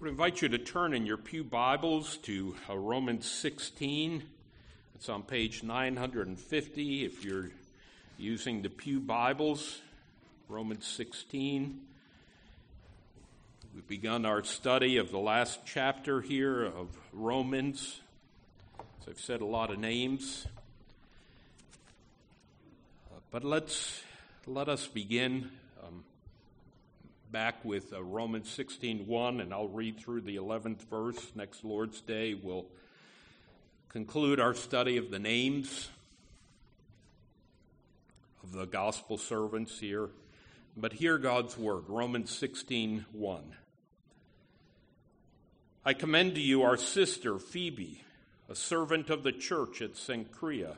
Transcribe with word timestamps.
would 0.00 0.10
invite 0.10 0.42
you 0.42 0.48
to 0.48 0.58
turn 0.58 0.94
in 0.94 1.04
your 1.06 1.16
Pew 1.16 1.42
Bibles 1.42 2.18
to 2.18 2.54
uh, 2.70 2.76
Romans 2.76 3.28
16. 3.28 4.22
It's 4.94 5.08
on 5.08 5.24
page 5.24 5.64
950 5.64 7.04
if 7.04 7.24
you're 7.24 7.50
using 8.16 8.62
the 8.62 8.68
Pew 8.68 9.00
Bibles. 9.00 9.80
Romans 10.48 10.86
16. 10.86 11.80
We've 13.74 13.88
begun 13.88 14.24
our 14.24 14.44
study 14.44 14.98
of 14.98 15.10
the 15.10 15.18
last 15.18 15.62
chapter 15.64 16.20
here 16.20 16.64
of 16.64 16.96
Romans. 17.12 18.00
As 19.00 19.08
I've 19.08 19.20
said 19.20 19.40
a 19.40 19.46
lot 19.46 19.72
of 19.72 19.80
names. 19.80 20.46
Uh, 23.10 23.18
but 23.32 23.42
let's 23.42 24.00
let 24.46 24.68
us 24.68 24.86
begin 24.86 25.50
back 27.32 27.62
with 27.62 27.92
uh, 27.92 28.02
Romans 28.02 28.48
16:1 28.56 29.42
and 29.42 29.52
I'll 29.52 29.68
read 29.68 30.00
through 30.00 30.22
the 30.22 30.36
11th 30.36 30.82
verse 30.88 31.32
next 31.34 31.62
Lord's 31.62 32.00
Day. 32.00 32.32
We'll 32.32 32.64
conclude 33.90 34.40
our 34.40 34.54
study 34.54 34.96
of 34.96 35.10
the 35.10 35.18
names 35.18 35.90
of 38.42 38.52
the 38.52 38.64
gospel 38.64 39.18
servants 39.18 39.78
here. 39.78 40.08
But 40.74 40.94
hear 40.94 41.18
God's 41.18 41.58
word, 41.58 41.84
Romans 41.88 42.30
16:1. 42.30 43.42
I 45.84 45.92
commend 45.92 46.34
to 46.36 46.40
you 46.40 46.62
our 46.62 46.78
sister 46.78 47.38
Phoebe, 47.38 48.04
a 48.48 48.54
servant 48.54 49.10
of 49.10 49.22
the 49.22 49.32
church 49.32 49.82
at 49.82 49.96
Cenchrea, 49.96 50.76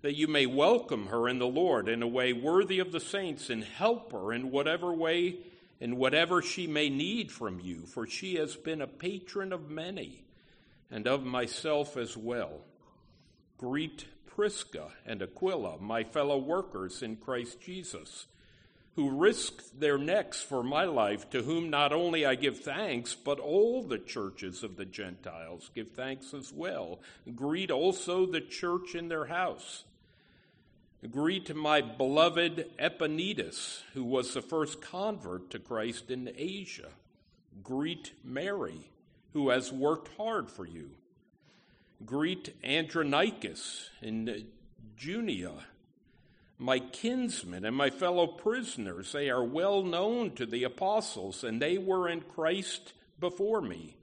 that 0.00 0.16
you 0.16 0.28
may 0.28 0.46
welcome 0.46 1.08
her 1.08 1.28
in 1.28 1.38
the 1.38 1.46
Lord 1.46 1.88
in 1.88 2.02
a 2.02 2.08
way 2.08 2.32
worthy 2.32 2.78
of 2.78 2.90
the 2.90 3.00
saints 3.00 3.50
and 3.50 3.64
help 3.64 4.12
her 4.12 4.32
in 4.32 4.50
whatever 4.50 4.94
way 4.94 5.36
in 5.80 5.96
whatever 5.96 6.42
she 6.42 6.66
may 6.66 6.88
need 6.88 7.30
from 7.30 7.60
you, 7.60 7.86
for 7.86 8.06
she 8.06 8.36
has 8.36 8.56
been 8.56 8.82
a 8.82 8.86
patron 8.86 9.52
of 9.52 9.70
many 9.70 10.24
and 10.90 11.06
of 11.06 11.24
myself 11.24 11.96
as 11.96 12.16
well. 12.16 12.60
Greet 13.58 14.06
Prisca 14.26 14.88
and 15.04 15.22
Aquila, 15.22 15.78
my 15.80 16.04
fellow 16.04 16.38
workers 16.38 17.02
in 17.02 17.16
Christ 17.16 17.60
Jesus, 17.60 18.26
who 18.94 19.10
risked 19.10 19.78
their 19.78 19.98
necks 19.98 20.40
for 20.40 20.62
my 20.62 20.84
life, 20.84 21.30
to 21.30 21.42
whom 21.42 21.70
not 21.70 21.92
only 21.92 22.26
I 22.26 22.34
give 22.34 22.60
thanks, 22.60 23.14
but 23.14 23.38
all 23.38 23.82
the 23.82 23.98
churches 23.98 24.64
of 24.64 24.76
the 24.76 24.84
Gentiles 24.84 25.70
give 25.74 25.90
thanks 25.92 26.34
as 26.34 26.52
well. 26.52 27.00
Greet 27.34 27.70
also 27.70 28.26
the 28.26 28.40
church 28.40 28.94
in 28.94 29.08
their 29.08 29.26
house. 29.26 29.84
Greet 31.06 31.54
my 31.54 31.80
beloved 31.80 32.66
Epaenetus, 32.76 33.82
who 33.94 34.02
was 34.02 34.34
the 34.34 34.42
first 34.42 34.80
convert 34.80 35.48
to 35.50 35.60
Christ 35.60 36.10
in 36.10 36.32
Asia. 36.36 36.88
Greet 37.62 38.12
Mary, 38.24 38.90
who 39.32 39.50
has 39.50 39.72
worked 39.72 40.10
hard 40.16 40.50
for 40.50 40.66
you. 40.66 40.90
Greet 42.04 42.54
Andronicus 42.64 43.90
and 44.02 44.46
Junia, 44.96 45.66
my 46.58 46.80
kinsmen 46.80 47.64
and 47.64 47.76
my 47.76 47.90
fellow 47.90 48.26
prisoners. 48.26 49.12
They 49.12 49.30
are 49.30 49.44
well 49.44 49.84
known 49.84 50.32
to 50.32 50.46
the 50.46 50.64
apostles, 50.64 51.44
and 51.44 51.62
they 51.62 51.78
were 51.78 52.08
in 52.08 52.22
Christ 52.22 52.92
before 53.20 53.60
me. 53.60 53.96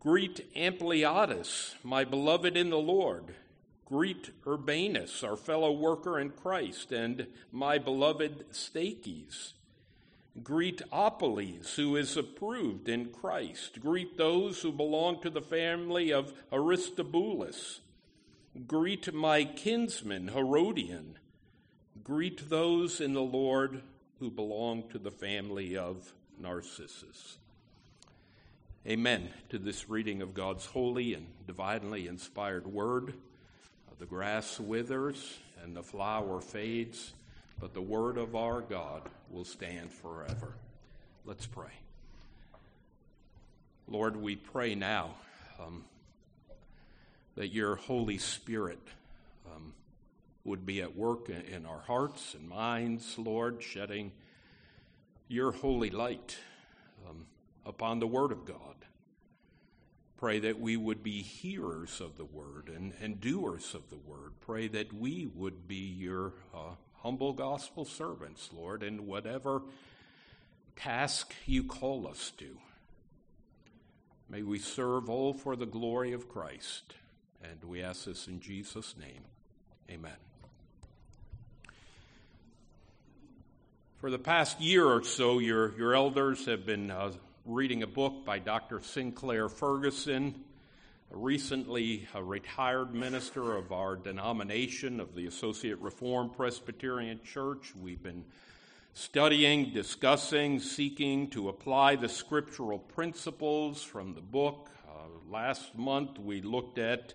Greet 0.00 0.50
Ampliatus, 0.56 1.74
my 1.84 2.04
beloved 2.04 2.56
in 2.56 2.70
the 2.70 2.78
Lord. 2.78 3.34
Greet 3.90 4.30
Urbanus, 4.46 5.24
our 5.24 5.34
fellow 5.34 5.72
worker 5.72 6.16
in 6.16 6.30
Christ, 6.30 6.92
and 6.92 7.26
my 7.50 7.76
beloved 7.76 8.48
Stachys. 8.52 9.54
Greet 10.44 10.80
Apelles, 10.92 11.74
who 11.74 11.96
is 11.96 12.16
approved 12.16 12.88
in 12.88 13.06
Christ. 13.06 13.80
Greet 13.80 14.16
those 14.16 14.62
who 14.62 14.70
belong 14.70 15.20
to 15.22 15.30
the 15.30 15.42
family 15.42 16.12
of 16.12 16.32
Aristobulus. 16.52 17.80
Greet 18.68 19.12
my 19.12 19.42
kinsman, 19.42 20.28
Herodion. 20.28 21.18
Greet 22.04 22.48
those 22.48 23.00
in 23.00 23.12
the 23.12 23.20
Lord 23.20 23.82
who 24.20 24.30
belong 24.30 24.88
to 24.90 24.98
the 25.00 25.10
family 25.10 25.76
of 25.76 26.14
Narcissus. 26.38 27.38
Amen 28.86 29.30
to 29.48 29.58
this 29.58 29.90
reading 29.90 30.22
of 30.22 30.32
God's 30.32 30.66
holy 30.66 31.12
and 31.12 31.26
divinely 31.48 32.06
inspired 32.06 32.68
word. 32.68 33.14
The 34.00 34.06
grass 34.06 34.58
withers 34.58 35.38
and 35.62 35.76
the 35.76 35.82
flower 35.82 36.40
fades, 36.40 37.12
but 37.60 37.74
the 37.74 37.82
word 37.82 38.16
of 38.16 38.34
our 38.34 38.62
God 38.62 39.02
will 39.30 39.44
stand 39.44 39.92
forever. 39.92 40.54
Let's 41.26 41.44
pray. 41.44 41.72
Lord, 43.86 44.16
we 44.16 44.36
pray 44.36 44.74
now 44.74 45.16
um, 45.60 45.84
that 47.34 47.48
your 47.48 47.76
Holy 47.76 48.16
Spirit 48.16 48.80
um, 49.54 49.74
would 50.44 50.64
be 50.64 50.80
at 50.80 50.96
work 50.96 51.28
in 51.28 51.66
our 51.66 51.80
hearts 51.80 52.32
and 52.32 52.48
minds, 52.48 53.18
Lord, 53.18 53.62
shedding 53.62 54.12
your 55.28 55.52
holy 55.52 55.90
light 55.90 56.38
um, 57.06 57.26
upon 57.66 57.98
the 57.98 58.06
Word 58.06 58.32
of 58.32 58.46
God 58.46 58.76
Pray 60.20 60.38
that 60.40 60.60
we 60.60 60.76
would 60.76 61.02
be 61.02 61.22
hearers 61.22 61.98
of 61.98 62.18
the 62.18 62.26
word 62.26 62.68
and, 62.68 62.92
and 63.00 63.22
doers 63.22 63.74
of 63.74 63.88
the 63.88 63.96
word. 63.96 64.32
Pray 64.42 64.68
that 64.68 64.92
we 64.92 65.26
would 65.34 65.66
be 65.66 65.76
your 65.76 66.34
uh, 66.54 66.74
humble 67.02 67.32
gospel 67.32 67.86
servants, 67.86 68.50
Lord, 68.54 68.82
in 68.82 69.06
whatever 69.06 69.62
task 70.76 71.34
you 71.46 71.64
call 71.64 72.06
us 72.06 72.32
to. 72.36 72.58
May 74.28 74.42
we 74.42 74.58
serve 74.58 75.08
all 75.08 75.32
for 75.32 75.56
the 75.56 75.64
glory 75.64 76.12
of 76.12 76.28
Christ. 76.28 76.96
And 77.42 77.64
we 77.64 77.82
ask 77.82 78.04
this 78.04 78.28
in 78.28 78.40
Jesus' 78.40 78.94
name. 79.00 79.22
Amen. 79.90 80.12
For 83.96 84.10
the 84.10 84.18
past 84.18 84.60
year 84.60 84.86
or 84.86 85.02
so, 85.02 85.38
your, 85.38 85.74
your 85.78 85.94
elders 85.94 86.44
have 86.44 86.66
been 86.66 86.90
uh, 86.90 87.12
reading 87.46 87.82
a 87.82 87.86
book 87.86 88.24
by 88.24 88.38
Dr. 88.38 88.80
Sinclair 88.80 89.48
Ferguson, 89.48 90.34
a 91.10 91.16
recently 91.16 92.06
a 92.14 92.22
retired 92.22 92.94
minister 92.94 93.56
of 93.56 93.72
our 93.72 93.96
denomination 93.96 95.00
of 95.00 95.14
the 95.14 95.26
Associate 95.26 95.78
Reformed 95.80 96.34
Presbyterian 96.36 97.18
Church. 97.24 97.74
We've 97.74 98.02
been 98.02 98.26
studying, 98.92 99.72
discussing, 99.72 100.60
seeking 100.60 101.30
to 101.30 101.48
apply 101.48 101.96
the 101.96 102.10
scriptural 102.10 102.78
principles 102.78 103.82
from 103.82 104.14
the 104.14 104.20
book. 104.20 104.68
Uh, 104.86 105.08
last 105.30 105.74
month 105.76 106.18
we 106.18 106.42
looked 106.42 106.78
at 106.78 107.14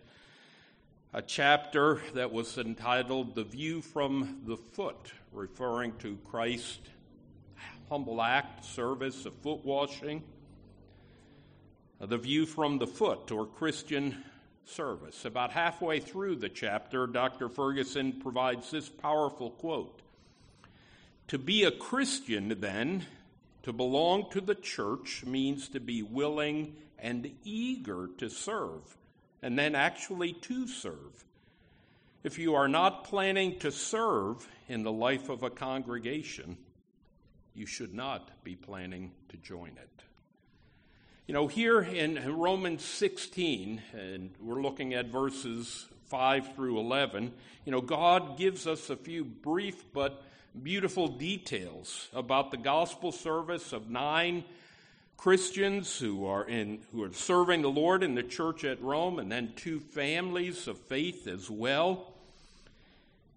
a 1.13 1.21
chapter 1.21 2.01
that 2.15 2.31
was 2.31 2.57
entitled 2.57 3.35
The 3.35 3.43
View 3.43 3.81
from 3.81 4.41
the 4.45 4.57
Foot, 4.57 5.13
referring 5.31 5.95
to 5.99 6.17
Christ 6.25 6.79
humble 7.89 8.21
act, 8.21 8.65
service 8.65 9.25
of 9.25 9.33
foot 9.35 9.63
washing. 9.63 10.23
Uh, 12.01 12.05
the 12.05 12.17
view 12.17 12.45
from 12.45 12.77
the 12.77 12.87
foot, 12.87 13.31
or 13.31 13.45
Christian 13.45 14.23
service. 14.65 15.25
About 15.25 15.51
halfway 15.51 15.99
through 15.99 16.37
the 16.37 16.49
chapter, 16.49 17.07
Dr. 17.07 17.47
Ferguson 17.47 18.13
provides 18.13 18.71
this 18.71 18.89
powerful 18.89 19.51
quote 19.51 20.01
To 21.29 21.37
be 21.37 21.63
a 21.63 21.71
Christian, 21.71 22.55
then, 22.59 23.05
to 23.63 23.71
belong 23.71 24.29
to 24.31 24.41
the 24.41 24.55
church 24.55 25.23
means 25.25 25.69
to 25.69 25.79
be 25.79 26.01
willing 26.01 26.75
and 26.99 27.31
eager 27.43 28.09
to 28.17 28.29
serve, 28.29 28.97
and 29.41 29.57
then 29.57 29.75
actually 29.75 30.33
to 30.33 30.67
serve. 30.67 31.23
If 32.23 32.39
you 32.39 32.55
are 32.55 32.67
not 32.67 33.03
planning 33.03 33.59
to 33.59 33.71
serve 33.71 34.47
in 34.67 34.81
the 34.81 34.91
life 34.91 35.29
of 35.29 35.43
a 35.43 35.49
congregation, 35.51 36.57
you 37.55 37.65
should 37.65 37.93
not 37.93 38.43
be 38.43 38.55
planning 38.55 39.11
to 39.29 39.37
join 39.37 39.69
it. 39.69 40.03
You 41.27 41.33
know, 41.33 41.47
here 41.47 41.81
in 41.81 42.37
Romans 42.37 42.83
16, 42.83 43.81
and 43.93 44.29
we're 44.39 44.61
looking 44.61 44.93
at 44.93 45.07
verses 45.07 45.87
5 46.07 46.53
through 46.53 46.79
11, 46.79 47.31
you 47.65 47.71
know, 47.71 47.81
God 47.81 48.37
gives 48.37 48.67
us 48.67 48.89
a 48.89 48.95
few 48.95 49.23
brief 49.23 49.91
but 49.91 50.21
beautiful 50.61 51.07
details 51.07 52.09
about 52.13 52.51
the 52.51 52.57
gospel 52.57 53.11
service 53.11 53.73
of 53.73 53.89
nine 53.89 54.43
Christians 55.17 55.97
who 55.97 56.27
are 56.27 56.43
in 56.43 56.79
who 56.91 57.01
are 57.03 57.13
serving 57.13 57.61
the 57.61 57.69
Lord 57.69 58.03
in 58.03 58.15
the 58.15 58.23
church 58.23 58.63
at 58.63 58.81
Rome 58.81 59.17
and 59.17 59.31
then 59.31 59.53
two 59.55 59.79
families 59.79 60.67
of 60.67 60.77
faith 60.77 61.25
as 61.25 61.49
well. 61.49 62.13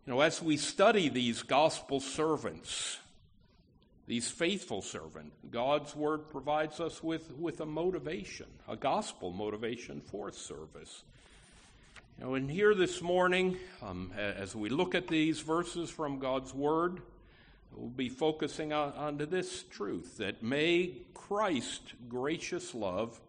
You 0.04 0.12
know, 0.12 0.20
as 0.20 0.42
we 0.42 0.56
study 0.56 1.08
these 1.08 1.42
gospel 1.42 2.00
servants, 2.00 2.98
these 4.08 4.28
faithful 4.28 4.82
servants. 4.82 5.36
God's 5.50 5.94
word 5.94 6.28
provides 6.30 6.80
us 6.80 7.00
with, 7.02 7.30
with 7.38 7.60
a 7.60 7.66
motivation, 7.66 8.46
a 8.66 8.74
gospel 8.74 9.30
motivation 9.30 10.00
for 10.00 10.32
service. 10.32 11.04
Know, 12.18 12.34
and 12.34 12.50
here 12.50 12.74
this 12.74 13.00
morning, 13.00 13.56
um, 13.80 14.10
as 14.18 14.56
we 14.56 14.70
look 14.70 14.96
at 14.96 15.06
these 15.06 15.38
verses 15.38 15.88
from 15.88 16.18
God's 16.18 16.52
word, 16.52 17.00
We'll 17.78 17.88
be 17.88 18.08
focusing 18.08 18.72
on, 18.72 18.92
on 18.94 19.16
this 19.30 19.62
truth 19.64 20.18
that 20.18 20.42
may 20.42 20.94
Christ 21.14 21.94
gracious 22.08 22.74
love 22.74 23.20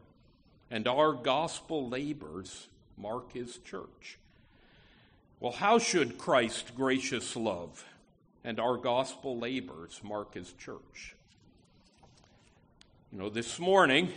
and 0.71 0.87
our 0.87 1.13
gospel 1.13 1.87
labors 1.87 2.67
mark 2.97 3.33
his 3.33 3.57
church. 3.59 4.17
Well, 5.39 5.51
how 5.51 5.79
should 5.79 6.17
Christ 6.17 6.75
gracious 6.75 7.35
love 7.35 7.85
and 8.44 8.59
our 8.59 8.77
gospel 8.77 9.38
labors 9.38 10.00
mark 10.03 10.33
his 10.33 10.53
church? 10.53 11.15
You 13.12 13.19
know, 13.19 13.30
this 13.30 13.57
morning, 13.57 14.12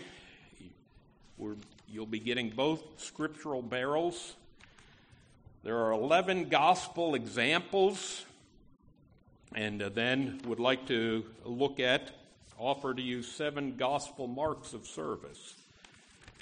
you'll 1.89 2.07
be 2.07 2.19
getting 2.19 2.51
both 2.51 2.83
scriptural 2.99 3.63
barrels. 3.63 4.35
There 5.65 5.79
are 5.79 5.93
11 5.93 6.49
gospel 6.49 7.15
examples, 7.15 8.25
and 9.55 9.83
uh, 9.83 9.89
then 9.89 10.41
would 10.47 10.61
like 10.61 10.87
to 10.89 11.25
look 11.45 11.81
at, 11.81 12.11
offer 12.59 12.93
to 12.93 13.03
you 13.03 13.23
seven 13.23 13.77
gospel 13.77 14.27
marks 14.27 14.73
of 14.73 14.87
service. 14.87 15.55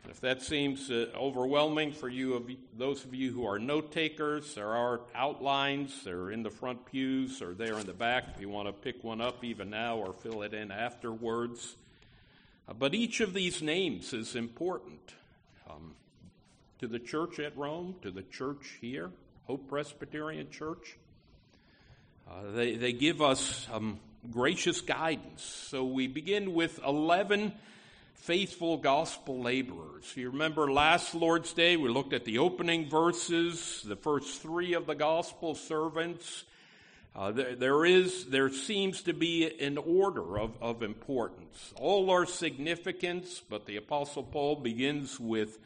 If 0.08 0.20
that 0.22 0.42
seems 0.42 0.90
uh, 0.90 1.06
overwhelming 1.14 1.92
for 1.92 2.08
you, 2.08 2.34
of 2.34 2.50
those 2.76 3.04
of 3.04 3.14
you 3.14 3.32
who 3.32 3.46
are 3.46 3.58
note 3.58 3.92
takers, 3.92 4.54
there 4.54 4.70
are 4.70 5.00
outlines. 5.14 6.04
They're 6.04 6.30
in 6.30 6.42
the 6.42 6.50
front 6.50 6.86
pews 6.86 7.42
or 7.42 7.52
there 7.52 7.78
in 7.78 7.86
the 7.86 7.92
back 7.92 8.24
if 8.34 8.40
you 8.40 8.48
want 8.48 8.68
to 8.68 8.72
pick 8.72 9.04
one 9.04 9.20
up 9.20 9.44
even 9.44 9.68
now 9.68 9.98
or 9.98 10.14
fill 10.14 10.42
it 10.42 10.54
in 10.54 10.70
afterwards. 10.70 11.76
Uh, 12.66 12.72
but 12.72 12.94
each 12.94 13.20
of 13.20 13.34
these 13.34 13.60
names 13.60 14.14
is 14.14 14.36
important 14.36 15.14
um, 15.68 15.94
to 16.78 16.88
the 16.88 16.98
church 16.98 17.38
at 17.38 17.56
Rome, 17.56 17.94
to 18.00 18.10
the 18.10 18.22
church 18.22 18.78
here, 18.80 19.10
Hope 19.46 19.68
Presbyterian 19.68 20.50
Church. 20.50 20.96
Uh, 22.28 22.52
they, 22.54 22.76
they 22.76 22.92
give 22.92 23.20
us 23.20 23.68
um, 23.70 24.00
gracious 24.30 24.80
guidance. 24.80 25.42
So 25.42 25.84
we 25.84 26.06
begin 26.06 26.54
with 26.54 26.80
11 26.86 27.52
faithful 28.20 28.76
gospel 28.76 29.40
laborers. 29.40 30.12
You 30.14 30.28
remember 30.28 30.70
last 30.70 31.14
Lord's 31.14 31.54
Day, 31.54 31.78
we 31.78 31.88
looked 31.88 32.12
at 32.12 32.26
the 32.26 32.38
opening 32.38 32.88
verses, 32.88 33.82
the 33.82 33.96
first 33.96 34.42
three 34.42 34.74
of 34.74 34.86
the 34.86 34.94
gospel 34.94 35.54
servants. 35.54 36.44
Uh, 37.16 37.32
there, 37.32 37.56
there 37.56 37.84
is, 37.86 38.26
there 38.26 38.50
seems 38.50 39.02
to 39.02 39.14
be 39.14 39.58
an 39.58 39.78
order 39.78 40.38
of, 40.38 40.52
of 40.60 40.82
importance. 40.82 41.72
All 41.76 42.10
are 42.10 42.26
significance, 42.26 43.40
but 43.48 43.64
the 43.64 43.78
apostle 43.78 44.22
Paul 44.22 44.56
begins 44.56 45.18
with 45.18 45.58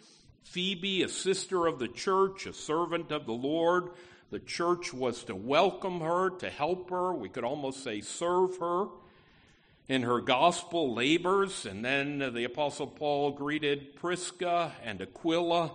Phoebe, 0.44 1.02
a 1.02 1.08
sister 1.08 1.66
of 1.66 1.80
the 1.80 1.88
church, 1.88 2.46
a 2.46 2.52
servant 2.52 3.10
of 3.10 3.26
the 3.26 3.32
Lord. 3.32 3.88
The 4.30 4.38
church 4.38 4.94
was 4.94 5.24
to 5.24 5.34
welcome 5.34 6.00
her, 6.00 6.30
to 6.38 6.50
help 6.50 6.90
her. 6.90 7.12
We 7.12 7.30
could 7.30 7.44
almost 7.44 7.82
say 7.82 8.00
serve 8.00 8.58
her 8.58 8.86
in 9.88 10.02
her 10.02 10.20
gospel 10.20 10.94
labors. 10.94 11.66
And 11.66 11.84
then 11.84 12.18
the 12.18 12.44
Apostle 12.44 12.86
Paul 12.86 13.32
greeted 13.32 13.96
Prisca 13.96 14.72
and 14.82 15.00
Aquila, 15.00 15.72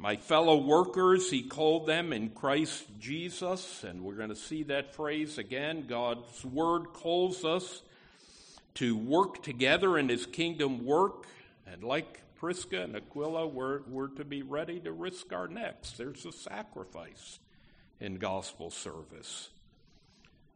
my 0.00 0.14
fellow 0.14 0.56
workers, 0.56 1.28
he 1.28 1.42
called 1.42 1.88
them 1.88 2.12
in 2.12 2.30
Christ 2.30 2.84
Jesus. 3.00 3.82
And 3.82 4.04
we're 4.04 4.14
going 4.14 4.28
to 4.28 4.36
see 4.36 4.62
that 4.64 4.94
phrase 4.94 5.38
again. 5.38 5.86
God's 5.88 6.44
word 6.44 6.92
calls 6.92 7.44
us 7.44 7.82
to 8.74 8.96
work 8.96 9.42
together 9.42 9.98
in 9.98 10.08
his 10.08 10.24
kingdom 10.24 10.84
work. 10.84 11.26
And 11.66 11.82
like 11.82 12.20
Prisca 12.36 12.82
and 12.82 12.94
Aquila, 12.94 13.48
we're, 13.48 13.80
we're 13.88 14.06
to 14.06 14.24
be 14.24 14.42
ready 14.42 14.78
to 14.80 14.92
risk 14.92 15.32
our 15.32 15.48
necks. 15.48 15.90
There's 15.90 16.24
a 16.24 16.30
sacrifice 16.30 17.40
in 17.98 18.18
gospel 18.18 18.70
service. 18.70 19.48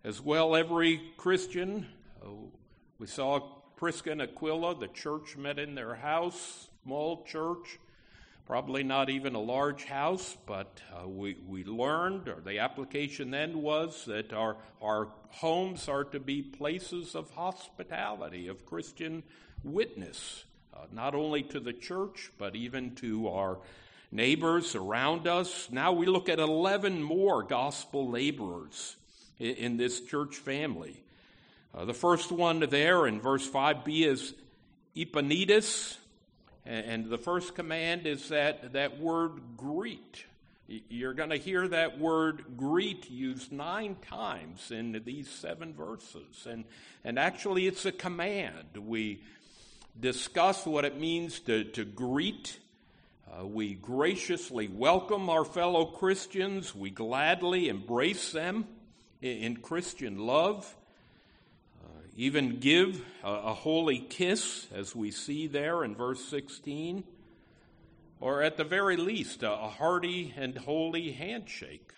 As 0.05 0.20
well, 0.20 0.55
every 0.55 1.00
Christian 1.17 1.88
Oh, 2.25 2.51
we 2.99 3.07
saw 3.09 3.41
Prisca 3.77 4.13
and 4.13 4.23
Aquila, 4.23 4.79
the 4.79 4.89
church 4.89 5.37
met 5.37 5.59
in 5.59 5.75
their 5.75 5.95
house, 5.95 6.69
small 6.85 7.25
church, 7.25 7.81
probably 8.47 8.85
not 8.85 9.11
even 9.11 9.35
a 9.35 9.41
large 9.41 9.85
house, 9.85 10.37
but 10.47 10.81
uh, 10.93 11.09
we, 11.09 11.37
we 11.49 11.65
learned, 11.65 12.29
or 12.29 12.41
the 12.45 12.61
application 12.61 13.33
then 13.33 13.61
was 13.61 14.05
that 14.05 14.33
our, 14.33 14.57
our 14.81 15.09
homes 15.31 15.89
are 15.89 16.05
to 16.05 16.21
be 16.21 16.43
places 16.43 17.17
of 17.17 17.31
hospitality, 17.31 18.47
of 18.47 18.67
Christian 18.67 19.25
witness, 19.65 20.45
uh, 20.75 20.85
not 20.93 21.17
only 21.17 21.43
to 21.43 21.59
the 21.59 21.73
church, 21.73 22.31
but 22.39 22.55
even 22.55 22.95
to 22.97 23.29
our 23.29 23.59
neighbors 24.13 24.77
around 24.77 25.27
us. 25.27 25.69
Now 25.73 25.91
we 25.91 26.07
look 26.07 26.29
at 26.29 26.39
11 26.39 27.03
more 27.03 27.43
gospel 27.43 28.09
laborers 28.11 28.97
in, 29.41 29.55
in 29.57 29.77
this 29.77 30.01
church 30.03 30.37
family. 30.37 31.01
Uh, 31.75 31.87
the 31.87 31.95
first 31.95 32.31
one 32.31 32.61
there 32.61 33.07
in 33.07 33.19
verse 33.19 33.49
5b 33.49 34.05
is 34.05 34.35
Epaenetus, 34.95 35.97
and 36.67 37.09
the 37.09 37.17
first 37.17 37.55
command 37.55 38.07
is 38.07 38.29
that, 38.29 38.75
that 38.75 39.01
word 39.01 39.41
greet. 39.57 40.27
You're 40.69 41.15
going 41.15 41.31
to 41.31 41.37
hear 41.37 41.67
that 41.69 41.99
word 41.99 42.45
greet 42.59 43.11
used 43.11 43.53
nine 43.53 43.97
times 44.07 44.71
in 44.71 45.01
these 45.07 45.31
seven 45.31 45.73
verses. 45.73 46.47
And, 46.49 46.65
and 47.05 47.19
actually, 47.19 47.67
it's 47.67 47.87
a 47.87 47.93
command. 47.93 48.77
We 48.77 49.23
discuss 49.99 50.67
what 50.67 50.85
it 50.85 51.01
means 51.01 51.41
to, 51.41 51.65
to 51.65 51.87
greet. 51.87 52.59
Uh, 53.27 53.47
we 53.47 53.73
graciously 53.73 54.69
welcome 54.69 55.31
our 55.31 55.47
fellow 55.47 55.87
Christians. 55.87 56.75
We 56.75 56.91
gladly 56.91 57.71
embrace 57.71 58.31
them 58.31 58.67
in, 59.23 59.39
in 59.39 59.57
Christian 59.57 60.19
love 60.19 60.77
even 62.23 62.61
give 62.61 63.05
a, 63.25 63.53
holy 63.53 63.99
kiss, 63.99 64.69
as 64.73 64.95
we 64.95 65.11
see 65.11 65.49
there 65.49 65.83
in 65.83 65.93
verse 65.93 66.25
16, 66.27 67.03
or 68.21 68.43
at 68.43 68.57
the 68.57 68.63
very 68.63 68.97
least, 68.97 69.43
a, 69.43 69.51
a 69.51 69.69
hearty 69.69 70.33
and 70.37 70.57
holy 70.57 71.11
handshake. 71.11 71.91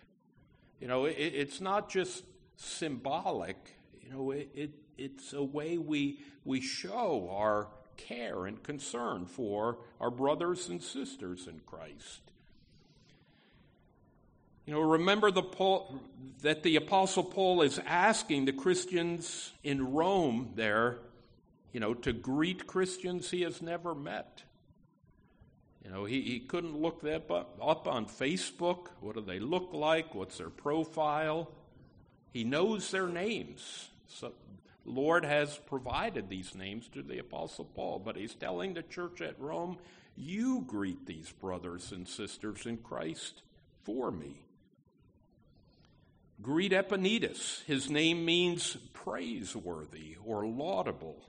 You 0.81 0.88
know, 0.88 1.05
it, 1.05 1.19
it's 1.19 1.61
not 1.61 1.91
just 1.91 2.25
symbolic, 2.56 3.59
you 4.03 4.11
know, 4.11 4.31
it, 4.31 4.49
it, 4.55 4.71
it's 4.97 5.35
a 5.35 5.43
way 5.43 5.76
we, 5.76 6.21
we 6.47 6.62
show 6.62 7.29
our 7.31 7.69
care 7.99 8.47
and 8.47 8.62
concern 8.62 9.26
for 9.26 9.76
our 10.00 10.11
brothers 10.11 10.71
and 10.71 10.82
sisters 10.82 11.47
in 11.47 11.61
Christ. 11.67 12.23
You 14.66 14.72
know, 14.72 14.81
remember 14.81 15.31
the 15.31 15.43
Paul, 15.43 16.00
that 16.43 16.62
the 16.62 16.76
Apostle 16.76 17.25
Paul 17.25 17.62
is 17.62 17.78
asking 17.87 18.46
the 18.46 18.52
Christians 18.52 19.52
in 19.62 19.93
Rome 19.93 20.52
there, 20.55 20.99
you 21.72 21.81
know, 21.81 21.93
to 21.94 22.12
greet 22.12 22.66
Christians 22.66 23.31
he 23.31 23.43
has 23.43 23.61
never 23.61 23.94
met. 23.94 24.42
You 25.85 25.90
know, 25.90 26.06
he, 26.06 26.23
he 26.23 26.40
couldn't 26.40 26.80
look 26.80 27.02
that 27.02 27.30
up, 27.30 27.59
up 27.62 27.87
on 27.87 28.06
Facebook. 28.06 28.88
What 29.00 29.16
do 29.16 29.21
they 29.21 29.38
look 29.38 29.71
like? 29.75 30.14
What's 30.14 30.38
their 30.38 30.49
profile? 30.49 31.50
He 32.33 32.42
knows 32.42 32.90
their 32.90 33.06
names. 33.06 33.88
So, 34.09 34.33
Lord 34.87 35.25
has 35.25 35.59
provided 35.66 36.28
these 36.28 36.54
names 36.54 36.88
to 36.88 37.02
the 37.02 37.18
Apostle 37.18 37.66
Paul, 37.66 38.00
but 38.04 38.16
he's 38.16 38.35
telling 38.35 38.75
the 38.75 38.83
church 38.83 39.21
at 39.21 39.38
Rome, 39.38 39.78
you 40.16 40.64
greet 40.66 41.06
these 41.06 41.33
brothers 41.33 41.92
and 41.92 42.06
sisters 42.06 42.66
in 42.66 42.78
Christ 42.78 43.42
for 43.85 44.11
me. 44.11 44.40
Greet 46.43 46.73
Epaenetus. 46.73 47.62
His 47.64 47.88
name 47.88 48.25
means 48.25 48.76
praiseworthy 48.93 50.17
or 50.25 50.47
laudable. 50.47 51.23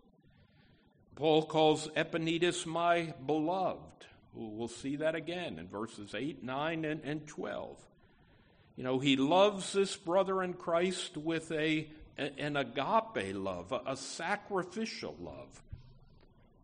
Paul 1.16 1.46
calls 1.46 1.88
Epaenetus 1.90 2.66
my 2.66 3.14
beloved. 3.26 4.06
We'll 4.34 4.68
see 4.68 4.98
that 4.98 5.16
again 5.16 5.60
in 5.60 5.68
verses 5.68 6.14
8, 6.14 6.44
9, 6.44 6.86
and, 6.86 7.02
and 7.04 7.26
12. 7.26 7.80
You 8.76 8.84
know, 8.84 9.00
he 9.00 9.16
loves 9.16 9.72
this 9.72 9.96
brother 9.96 10.44
in 10.44 10.54
Christ 10.54 11.16
with 11.16 11.50
a, 11.52 11.88
an 12.18 12.58
agape 12.58 13.34
love, 13.34 13.74
a, 13.86 13.96
sacrificial 13.96 15.16
love. 15.22 15.62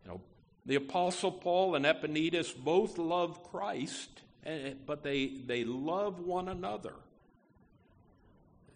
You 0.04 0.10
know, 0.10 0.20
the 0.66 0.74
Apostle 0.74 1.32
Paul 1.32 1.74
and 1.74 1.86
Epaenetus 1.86 2.54
both 2.54 2.98
love 2.98 3.42
Christ, 3.44 4.10
eh, 4.44 4.74
but 4.84 5.02
they, 5.02 5.28
they 5.46 5.64
love 5.64 6.20
one 6.20 6.48
another. 6.48 6.92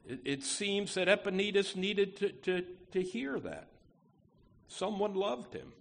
It, 0.07 0.21
it 0.25 0.43
seems 0.45 0.95
that 0.95 1.09
Epaenetus 1.09 1.77
needed 1.77 2.17
to, 2.17 2.29
to, 2.31 2.65
to 2.93 3.03
hear 3.03 3.39
that. 3.41 3.69
Someone 4.69 5.15
loved 5.15 5.53
him. 5.55 5.73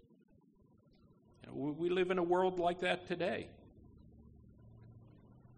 You 1.44 1.50
know, 1.50 1.75
we 1.77 1.89
live 1.89 2.12
in 2.12 2.17
a 2.17 2.24
world 2.24 2.60
like 2.60 2.79
that 2.79 3.08
today. 3.08 3.48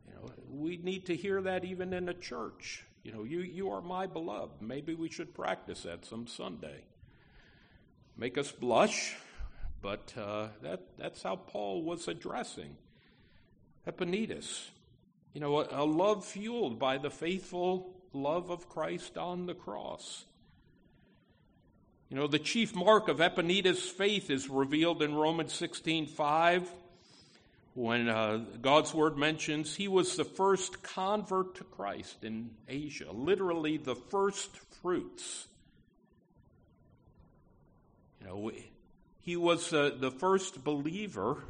You 0.08 0.14
know, 0.14 0.32
we 0.50 0.78
need 0.78 1.06
to 1.08 1.16
hear 1.16 1.42
that 1.42 1.66
even 1.66 1.94
in 1.94 2.10
a 2.10 2.14
church. 2.14 2.84
You 3.04 3.14
know, 3.14 3.24
you, 3.24 3.40
you 3.40 3.72
are 3.72 3.82
my 3.82 4.06
beloved. 4.06 4.62
Maybe 4.62 4.94
we 4.94 5.10
should 5.10 5.34
practice 5.34 5.84
that 5.84 6.06
some 6.06 6.28
Sunday. 6.28 6.84
Make 8.18 8.38
us 8.38 8.52
blush, 8.52 9.16
but 9.82 10.14
uh, 10.18 10.48
that, 10.62 10.82
that's 10.98 11.24
how 11.24 11.36
Paul 11.36 11.84
was 11.84 12.08
addressing 12.08 12.76
Epaenetus. 13.88 14.70
You 15.34 15.42
know, 15.42 15.60
a, 15.60 15.84
a 15.84 15.86
love 15.86 16.26
fueled 16.26 16.80
by 16.80 16.98
the 16.98 17.12
faithful 17.12 17.97
love 18.14 18.50
of 18.50 18.70
Christ 18.70 19.18
on 19.18 19.46
the 19.46 19.54
cross. 19.54 20.26
You 22.10 22.16
know, 22.16 22.28
the 22.28 22.40
chief 22.40 22.74
mark 22.74 23.10
of 23.10 23.18
Epaenetus' 23.18 23.90
faith 23.90 24.30
is 24.30 24.50
revealed 24.50 25.02
in 25.02 25.14
Romans 25.14 25.54
16:5 25.54 26.68
when 27.74 28.10
uh, 28.10 28.44
God's 28.62 28.94
word 28.94 29.18
mentions 29.18 29.76
he 29.76 29.88
was 29.88 30.16
the 30.16 30.26
first 30.26 30.82
convert 30.82 31.56
to 31.56 31.64
Christ 31.64 32.24
in 32.24 32.50
Asia, 32.68 33.12
literally 33.12 33.78
the 33.78 33.96
first 33.96 34.50
fruits. 34.82 35.48
You 38.22 38.28
know, 38.28 38.52
he 39.20 39.36
was 39.36 39.74
uh, 39.74 39.92
the 40.00 40.10
first 40.10 40.64
believer 40.64 41.44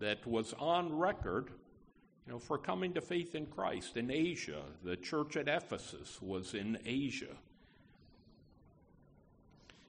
that 0.00 0.26
was 0.26 0.52
on 0.58 0.98
record, 0.98 1.50
you 2.26 2.32
know, 2.32 2.38
for 2.38 2.58
coming 2.58 2.94
to 2.94 3.00
faith 3.00 3.34
in 3.34 3.46
Christ 3.46 3.96
in 3.96 4.10
Asia. 4.10 4.62
The 4.84 4.96
church 4.96 5.36
at 5.36 5.48
Ephesus 5.48 6.20
was 6.20 6.54
in 6.54 6.78
Asia. 6.84 7.36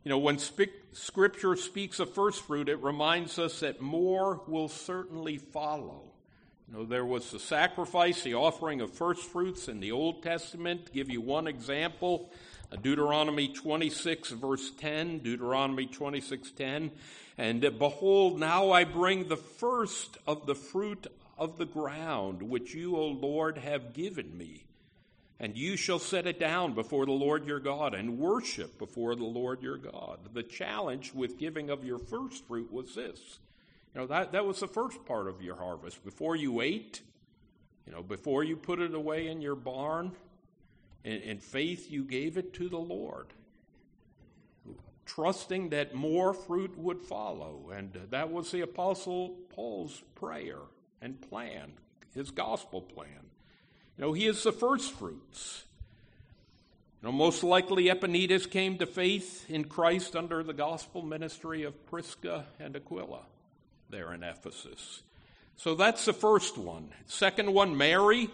You 0.04 0.10
know, 0.10 0.18
when 0.18 0.38
Scripture 0.38 1.56
speaks 1.56 2.00
of 2.00 2.13
first 2.13 2.42
fruit, 2.42 2.68
it 2.68 2.84
reminds 2.84 3.40
us 3.40 3.62
that 3.62 3.80
more 3.80 4.42
will 4.48 4.68
certainly 4.68 5.38
follow. 5.38 6.02
You 6.68 6.80
know, 6.80 6.86
there 6.86 7.06
was 7.06 7.32
the 7.32 7.40
sacrifice, 7.40 8.22
the 8.24 8.34
offering 8.34 8.82
of 8.82 8.92
first 8.92 9.24
fruits 9.24 9.70
in 9.70 9.80
the 9.80 9.94
Old 9.94 10.22
Testament. 10.22 10.88
To 10.88 10.92
give 10.92 11.10
you 11.10 11.22
one 11.22 11.48
example, 11.48 12.32
uh, 12.72 12.75
Deuteronomy 12.75 13.48
26, 13.48 14.32
verse 14.32 14.72
10, 14.72 15.20
Deuteronomy 15.20 15.86
26, 15.86 16.52
10. 16.52 16.92
And 17.38 17.62
behold, 17.80 18.40
now 18.40 18.72
I 18.72 18.84
bring 18.84 19.30
the 19.30 19.38
first 19.38 20.18
of 20.28 20.46
the 20.46 20.56
fruit 20.56 21.08
of 21.38 21.58
the 21.58 21.66
ground, 21.66 22.42
which 22.42 22.74
you, 22.74 22.96
O 22.96 23.08
Lord, 23.08 23.58
have 23.58 23.94
given 23.94 24.38
me 24.38 24.66
and 25.44 25.58
you 25.58 25.75
shall 25.75 26.00
set 26.00 26.25
it 26.25 26.40
down 26.40 26.74
before 26.74 27.06
the 27.06 27.12
Lord 27.12 27.46
your 27.46 27.60
God 27.60 27.94
and 27.94 28.18
worship 28.18 28.80
before 28.80 29.13
the 29.13 29.25
Lord 29.25 29.62
your 29.62 29.75
God. 29.75 30.20
The 30.34 30.42
challenge 30.42 31.13
with 31.13 31.38
giving 31.38 31.70
of 31.70 31.84
your 31.84 32.00
first 32.00 32.46
fruit 32.46 32.72
was 32.72 32.96
this. 32.96 33.40
You 33.94 34.00
know, 34.00 34.08
that, 34.08 34.32
that 34.32 34.46
was 34.46 34.62
the 34.62 34.70
first 34.70 35.06
part 35.06 35.28
of 35.28 35.42
your 35.42 35.58
harvest. 35.58 36.04
Before 36.06 36.38
you 36.38 36.62
ate, 36.62 37.02
you 37.86 37.92
know, 37.92 38.02
before 38.02 38.46
you 38.46 38.56
put 38.56 38.80
it 38.80 38.94
away 38.94 39.28
in 39.28 39.42
your 39.42 39.56
barn, 39.56 40.13
in, 41.04 41.18
in 41.18 41.40
faith 41.40 41.92
you 41.92 42.06
gave 42.06 42.38
it 42.38 42.54
to 42.54 42.70
the 42.70 42.78
Lord, 42.78 43.28
trusting 45.06 45.72
that 45.72 45.94
more 45.94 46.34
fruit 46.34 46.78
would 46.78 47.02
follow. 47.02 47.72
And 47.75 47.92
that 48.12 48.32
was 48.32 48.50
the 48.52 48.62
Apostle 48.62 49.36
Paul's 49.50 50.02
prayer 50.16 50.60
and 51.03 51.22
plan, 51.22 51.74
his 52.15 52.31
gospel 52.31 52.81
plan. 52.81 53.29
You 53.98 54.05
know, 54.05 54.13
he 54.13 54.25
is 54.25 54.41
the 54.41 54.53
first 54.53 54.93
fruits. 54.93 55.65
You 57.01 57.10
know, 57.10 57.12
most 57.12 57.43
likely 57.43 57.86
Epaenetus 57.86 58.50
came 58.50 58.77
to 58.77 58.86
faith 58.86 59.45
in 59.50 59.65
Christ 59.65 60.15
under 60.15 60.41
the 60.41 60.53
gospel 60.53 61.01
ministry 61.03 61.63
of 61.63 61.86
Prisca 61.86 62.45
and 62.60 62.75
Aquila 62.75 63.25
there 63.89 64.13
in 64.13 64.24
Ephesus. 64.24 65.03
So 65.57 65.75
that's 65.75 66.05
the 66.05 66.13
first 66.13 66.57
one. 66.57 66.89
Second 67.05 67.53
one, 67.53 67.77
Mary. 67.77 68.29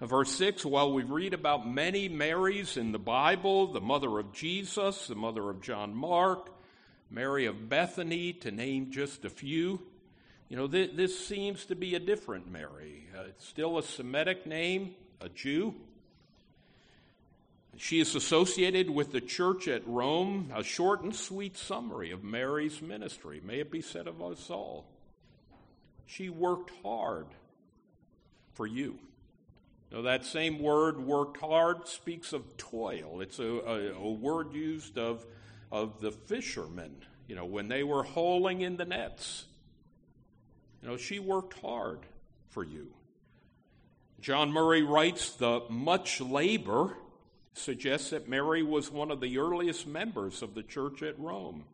Verse 0.00 0.30
6 0.32 0.64
While 0.64 0.92
we 0.92 1.02
read 1.04 1.34
about 1.34 1.68
many 1.68 2.08
Marys 2.08 2.76
in 2.76 2.92
the 2.92 2.98
Bible, 2.98 3.72
the 3.72 3.80
mother 3.80 4.18
of 4.18 4.32
Jesus, 4.32 5.06
the 5.06 5.14
mother 5.14 5.48
of 5.48 5.62
John 5.62 5.94
Mark, 5.94 6.50
Mary 7.10 7.46
of 7.46 7.68
Bethany, 7.68 8.32
to 8.34 8.50
name 8.50 8.90
just 8.90 9.24
a 9.24 9.30
few, 9.30 9.80
you 10.48 10.56
know, 10.56 10.66
th- 10.66 10.96
this 10.96 11.26
seems 11.26 11.66
to 11.66 11.74
be 11.74 11.94
a 11.94 12.00
different 12.00 12.50
Mary. 12.50 13.06
Uh, 13.16 13.24
it's 13.28 13.46
still 13.46 13.78
a 13.78 13.82
Semitic 13.82 14.46
name, 14.46 14.94
a 15.20 15.28
Jew. 15.28 15.74
She 17.76 18.00
is 18.00 18.14
associated 18.14 18.90
with 18.90 19.12
the 19.12 19.20
church 19.20 19.68
at 19.68 19.86
Rome. 19.86 20.50
A 20.54 20.64
short 20.64 21.02
and 21.02 21.14
sweet 21.14 21.56
summary 21.56 22.10
of 22.10 22.24
Mary's 22.24 22.82
ministry. 22.82 23.40
May 23.44 23.60
it 23.60 23.70
be 23.70 23.82
said 23.82 24.08
of 24.08 24.20
us 24.22 24.50
all. 24.50 24.86
She 26.06 26.28
worked 26.28 26.72
hard 26.82 27.26
for 28.54 28.66
you. 28.66 28.98
Now, 29.92 30.02
that 30.02 30.24
same 30.24 30.58
word, 30.58 30.98
worked 30.98 31.38
hard, 31.38 31.86
speaks 31.86 32.32
of 32.32 32.56
toil. 32.56 33.20
It's 33.20 33.38
a, 33.38 33.44
a, 33.44 33.92
a 33.92 34.10
word 34.10 34.52
used 34.54 34.98
of, 34.98 35.24
of 35.70 36.00
the 36.00 36.10
fishermen, 36.10 36.96
you 37.26 37.36
know, 37.36 37.44
when 37.44 37.68
they 37.68 37.82
were 37.82 38.02
holing 38.02 38.62
in 38.62 38.76
the 38.76 38.84
nets. 38.84 39.44
You 40.82 40.88
know, 40.88 40.96
she 40.96 41.18
worked 41.18 41.58
hard 41.60 42.00
for 42.50 42.64
you. 42.64 42.88
John 44.20 44.50
Murray 44.50 44.82
writes 44.82 45.32
the 45.32 45.62
much 45.68 46.20
labor 46.20 46.96
suggests 47.52 48.10
that 48.10 48.28
Mary 48.28 48.62
was 48.62 48.90
one 48.90 49.10
of 49.10 49.20
the 49.20 49.38
earliest 49.38 49.86
members 49.86 50.42
of 50.42 50.54
the 50.54 50.62
church 50.62 51.02
at 51.02 51.18
Rome, 51.18 51.64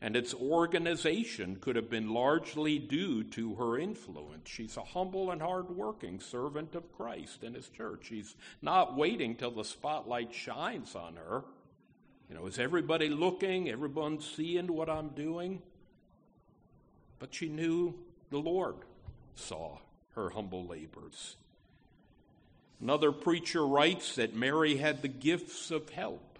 and 0.00 0.16
its 0.16 0.34
organization 0.34 1.56
could 1.60 1.76
have 1.76 1.90
been 1.90 2.12
largely 2.12 2.78
due 2.78 3.22
to 3.24 3.54
her 3.54 3.78
influence. 3.78 4.48
She's 4.48 4.76
a 4.76 4.82
humble 4.82 5.30
and 5.30 5.40
hardworking 5.40 6.20
servant 6.20 6.74
of 6.74 6.92
Christ 6.92 7.44
in 7.44 7.54
his 7.54 7.68
church. 7.68 8.06
She's 8.08 8.34
not 8.60 8.96
waiting 8.96 9.36
till 9.36 9.52
the 9.52 9.64
spotlight 9.64 10.34
shines 10.34 10.94
on 10.94 11.16
her. 11.16 11.44
You 12.28 12.36
know, 12.36 12.46
is 12.46 12.58
everybody 12.58 13.08
looking? 13.08 13.68
Everyone 13.68 14.20
seeing 14.20 14.72
what 14.72 14.88
I'm 14.88 15.08
doing? 15.10 15.62
But 17.18 17.34
she 17.34 17.48
knew 17.48 17.94
the 18.32 18.38
Lord 18.38 18.76
saw 19.34 19.78
her 20.14 20.30
humble 20.30 20.66
labors. 20.66 21.36
Another 22.80 23.12
preacher 23.12 23.64
writes 23.64 24.16
that 24.16 24.34
Mary 24.34 24.76
had 24.76 25.02
the 25.02 25.08
gifts 25.08 25.70
of 25.70 25.88
help. 25.90 26.38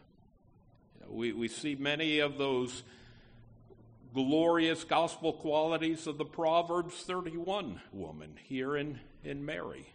We, 1.08 1.32
we 1.32 1.48
see 1.48 1.76
many 1.76 2.18
of 2.18 2.38
those 2.38 2.82
glorious 4.14 4.84
gospel 4.84 5.34
qualities 5.34 6.06
of 6.06 6.18
the 6.18 6.24
Proverbs 6.24 6.94
31 7.02 7.80
woman 7.92 8.38
here 8.42 8.76
in, 8.76 8.98
in 9.22 9.44
Mary. 9.44 9.86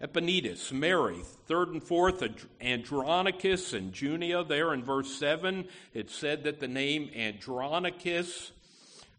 Epaenetus, 0.00 0.72
Mary, 0.72 1.20
third 1.46 1.68
and 1.68 1.82
fourth, 1.82 2.24
Andronicus 2.60 3.74
and 3.74 3.92
Junia. 3.92 4.42
There 4.42 4.74
in 4.74 4.82
verse 4.82 5.14
7, 5.14 5.66
it 5.92 6.10
said 6.10 6.44
that 6.44 6.60
the 6.60 6.68
name 6.68 7.10
Andronicus 7.14 8.52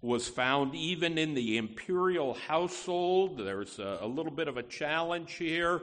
was 0.02 0.28
found 0.28 0.76
even 0.76 1.18
in 1.18 1.34
the 1.34 1.58
imperial 1.58 2.34
household. 2.34 3.38
There's 3.38 3.80
a, 3.80 4.00
a 4.02 4.08
little 4.08 4.32
bit 4.32 4.48
of 4.48 4.58
a 4.58 4.64
challenge 4.64 5.34
here. 5.34 5.82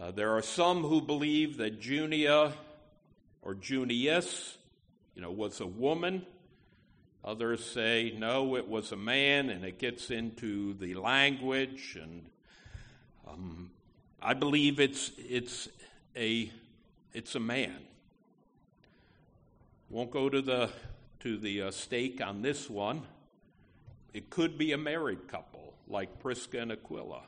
Uh, 0.00 0.10
there 0.10 0.36
are 0.36 0.42
some 0.42 0.82
who 0.82 1.00
believe 1.00 1.58
that 1.58 1.80
Junia 1.80 2.54
or 3.42 3.54
Junius, 3.54 4.56
you 5.14 5.22
know, 5.22 5.30
was 5.30 5.60
a 5.60 5.66
woman. 5.66 6.24
Others 7.24 7.64
say 7.64 8.14
no, 8.16 8.56
it 8.56 8.66
was 8.66 8.92
a 8.92 8.96
man, 8.96 9.50
and 9.50 9.64
it 9.64 9.78
gets 9.78 10.10
into 10.10 10.74
the 10.74 10.94
language. 10.94 11.98
And 12.00 12.24
um, 13.28 13.70
I 14.22 14.32
believe 14.32 14.80
it's 14.80 15.12
it's 15.18 15.68
a 16.16 16.50
it's 17.12 17.34
a 17.34 17.40
man. 17.40 17.76
Won't 19.90 20.10
go 20.10 20.30
to 20.30 20.40
the 20.40 20.70
to 21.20 21.36
the 21.38 21.62
uh, 21.62 21.70
stake 21.70 22.20
on 22.20 22.42
this 22.42 22.68
one. 22.68 23.02
It 24.12 24.30
could 24.30 24.58
be 24.58 24.72
a 24.72 24.78
married 24.78 25.28
couple 25.28 25.74
like 25.86 26.20
Prisca 26.20 26.60
and 26.60 26.72
Aquila. 26.72 27.22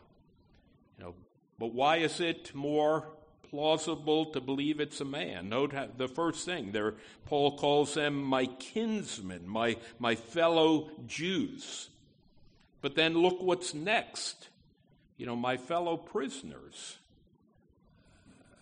You 0.99 1.05
know, 1.05 1.15
but 1.59 1.75
why 1.75 1.99
is 1.99 2.21
it 2.21 2.55
more 2.55 3.07
plausible 3.51 4.27
to 4.33 4.41
believe 4.41 4.81
it's 4.81 5.01
a 5.01 5.05
man? 5.05 5.49
Note 5.51 5.75
the 5.99 6.09
first 6.09 6.45
thing 6.45 6.73
there, 6.73 6.95
Paul 7.27 7.57
calls 7.57 7.95
them 7.95 8.23
my 8.23 8.47
kinsmen, 8.47 9.47
my, 9.47 9.77
my 9.99 10.15
fellow 10.15 10.91
Jews. 11.07 11.91
But 12.81 12.95
then 12.95 13.15
look 13.15 13.41
what's 13.41 13.75
next. 13.75 14.49
You 15.17 15.27
know, 15.27 15.37
my 15.37 15.57
fellow 15.57 15.97
prisoners. 15.97 16.99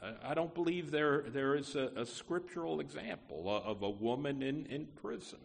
I 0.03 0.33
don't 0.33 0.55
believe 0.55 0.91
there, 0.91 1.25
there 1.29 1.55
is 1.55 1.77
a, 1.77 1.91
a 1.95 2.07
scriptural 2.07 2.81
example 2.81 3.63
of 3.65 3.83
a 3.83 3.91
woman 3.91 4.43
in, 4.43 4.65
in 4.67 4.87
prison. 4.87 5.39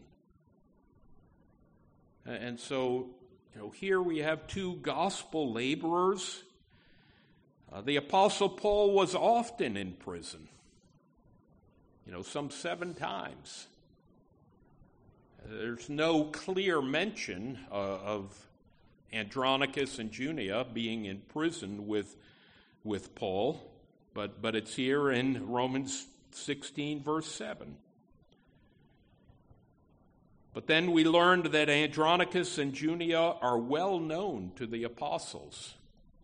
And 2.25 2.59
so, 2.59 3.09
you 3.53 3.61
know, 3.61 3.69
here 3.69 4.01
we 4.01 4.19
have 4.19 4.47
two 4.47 4.75
gospel 4.77 5.51
laborers. 5.51 6.41
Uh, 7.71 7.81
the 7.81 7.97
Apostle 7.97 8.47
Paul 8.47 8.93
was 8.93 9.13
often 9.13 9.75
in 9.75 9.91
prison, 9.93 10.47
you 12.05 12.13
know, 12.13 12.21
some 12.21 12.49
seven 12.49 12.93
times. 12.93 13.67
There's 15.45 15.89
no 15.89 16.23
clear 16.23 16.81
mention 16.81 17.59
uh, 17.69 17.75
of 17.75 18.47
Andronicus 19.11 19.99
and 19.99 20.11
Junia 20.11 20.65
being 20.73 21.05
in 21.05 21.19
prison 21.27 21.87
with, 21.87 22.15
with 22.83 23.13
Paul 23.13 23.61
but, 24.15 24.41
but 24.41 24.55
it's 24.55 24.73
here 24.73 25.11
in 25.11 25.47
Romans 25.49 26.07
16, 26.31 27.03
verse 27.03 27.29
7. 27.31 27.75
But 30.53 30.67
then 30.67 30.93
we 30.93 31.03
learned 31.03 31.47
that 31.47 31.69
Andronicus 31.69 32.57
and 32.57 32.73
Junia 32.73 33.19
are 33.19 33.57
well 33.57 33.99
known 33.99 34.53
to 34.55 34.65
the 34.65 34.85
apostles. 34.85 35.75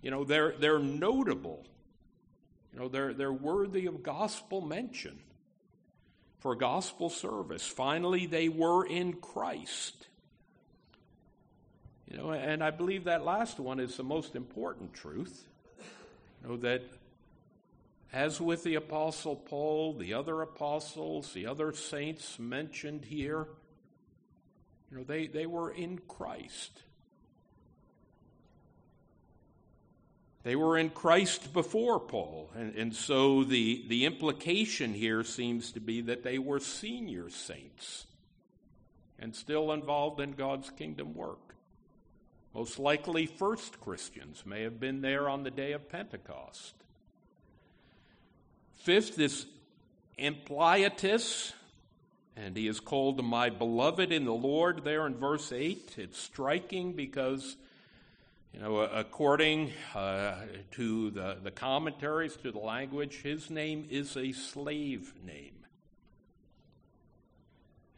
You 0.01 0.09
know, 0.09 0.23
they're, 0.23 0.53
they're 0.57 0.79
notable. 0.79 1.65
You 2.73 2.79
know, 2.79 2.87
they're, 2.87 3.13
they're 3.13 3.33
worthy 3.33 3.87
of 3.87 4.01
gospel 4.01 4.61
mention. 4.61 5.19
for 6.39 6.55
gospel 6.55 7.09
service. 7.09 7.67
Finally, 7.67 8.25
they 8.25 8.47
were 8.47 8.85
in 8.85 9.13
Christ. 9.13 10.07
You 12.09 12.17
know, 12.17 12.31
and 12.31 12.63
I 12.63 12.71
believe 12.71 13.03
that 13.03 13.25
last 13.25 13.59
one 13.59 13.81
is 13.81 13.97
the 13.97 14.03
most 14.03 14.35
important 14.35 14.93
truth. 14.93 15.45
You 16.41 16.49
know, 16.49 16.57
that 16.57 16.83
as 18.13 18.41
with 18.41 18.63
the 18.63 18.75
Apostle 18.75 19.35
Paul, 19.35 19.93
the 19.93 20.13
other 20.13 20.41
apostles, 20.41 21.33
the 21.33 21.47
other 21.47 21.73
saints 21.73 22.37
mentioned 22.37 23.05
here, 23.05 23.47
you 24.89 24.97
know, 24.97 25.03
they, 25.03 25.27
they 25.27 25.45
were 25.45 25.71
in 25.71 25.99
Christ. 26.07 26.81
They 30.43 30.57
were 30.57 30.77
in 30.77 30.89
Christ 30.89 31.53
before 31.53 31.99
Paul. 31.99 32.49
And, 32.55 32.75
and 32.75 32.95
so 32.95 33.45
the, 33.45 33.85
the 33.87 34.05
implication 34.05 34.93
here 34.93 35.23
seems 35.23 35.71
to 35.73 35.79
be 35.79 36.01
that 36.01 36.23
they 36.23 36.39
were 36.39 36.59
senior 36.59 37.29
saints 37.29 38.07
and 39.19 39.33
still 39.33 39.71
involved 39.71 40.19
in 40.19 40.31
God's 40.31 40.69
kingdom 40.71 41.13
work. 41.13 41.55
Most 42.53 42.79
likely, 42.79 43.27
first 43.27 43.79
Christians 43.79 44.43
may 44.45 44.63
have 44.63 44.79
been 44.79 44.99
there 44.99 45.29
on 45.29 45.43
the 45.43 45.51
day 45.51 45.71
of 45.71 45.87
Pentecost. 45.87 46.73
Fifth 48.81 49.19
is 49.19 49.45
Ampliatus, 50.17 51.53
and 52.35 52.57
he 52.57 52.67
is 52.67 52.79
called 52.79 53.23
my 53.23 53.51
beloved 53.51 54.11
in 54.11 54.25
the 54.25 54.33
Lord 54.33 54.83
there 54.83 55.05
in 55.05 55.13
verse 55.13 55.51
8. 55.51 55.93
It's 55.99 56.17
striking 56.17 56.93
because 56.93 57.57
you 58.51 58.59
know, 58.59 58.79
according 58.79 59.71
uh, 59.93 60.33
to 60.71 61.11
the, 61.11 61.37
the 61.43 61.51
commentaries, 61.51 62.35
to 62.37 62.51
the 62.51 62.57
language, 62.57 63.21
his 63.21 63.51
name 63.51 63.85
is 63.87 64.17
a 64.17 64.31
slave 64.31 65.13
name. 65.23 65.67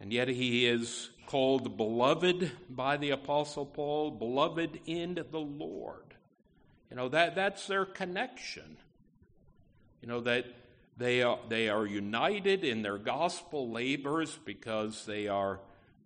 And 0.02 0.12
yet 0.12 0.28
he 0.28 0.66
is 0.66 1.12
called 1.28 1.78
beloved 1.78 2.52
by 2.70 2.98
the 2.98 3.12
Apostle 3.12 3.66
Paul, 3.66 4.12
beloved 4.12 4.82
in 4.86 5.16
the 5.32 5.40
Lord. 5.40 6.14
You 6.92 6.98
know, 6.98 7.08
that, 7.08 7.36
that's 7.36 7.68
their 7.68 7.86
connection. 7.86 8.76
You 10.02 10.10
know, 10.10 10.20
that 10.20 10.46
they 10.98 11.22
are, 11.24 11.40
they 11.50 11.70
are 11.70 11.86
united 11.86 12.64
in 12.64 12.82
their 12.82 12.98
gospel 12.98 13.70
labors 13.72 14.38
because 14.46 15.06
they 15.06 15.28
are 15.28 15.60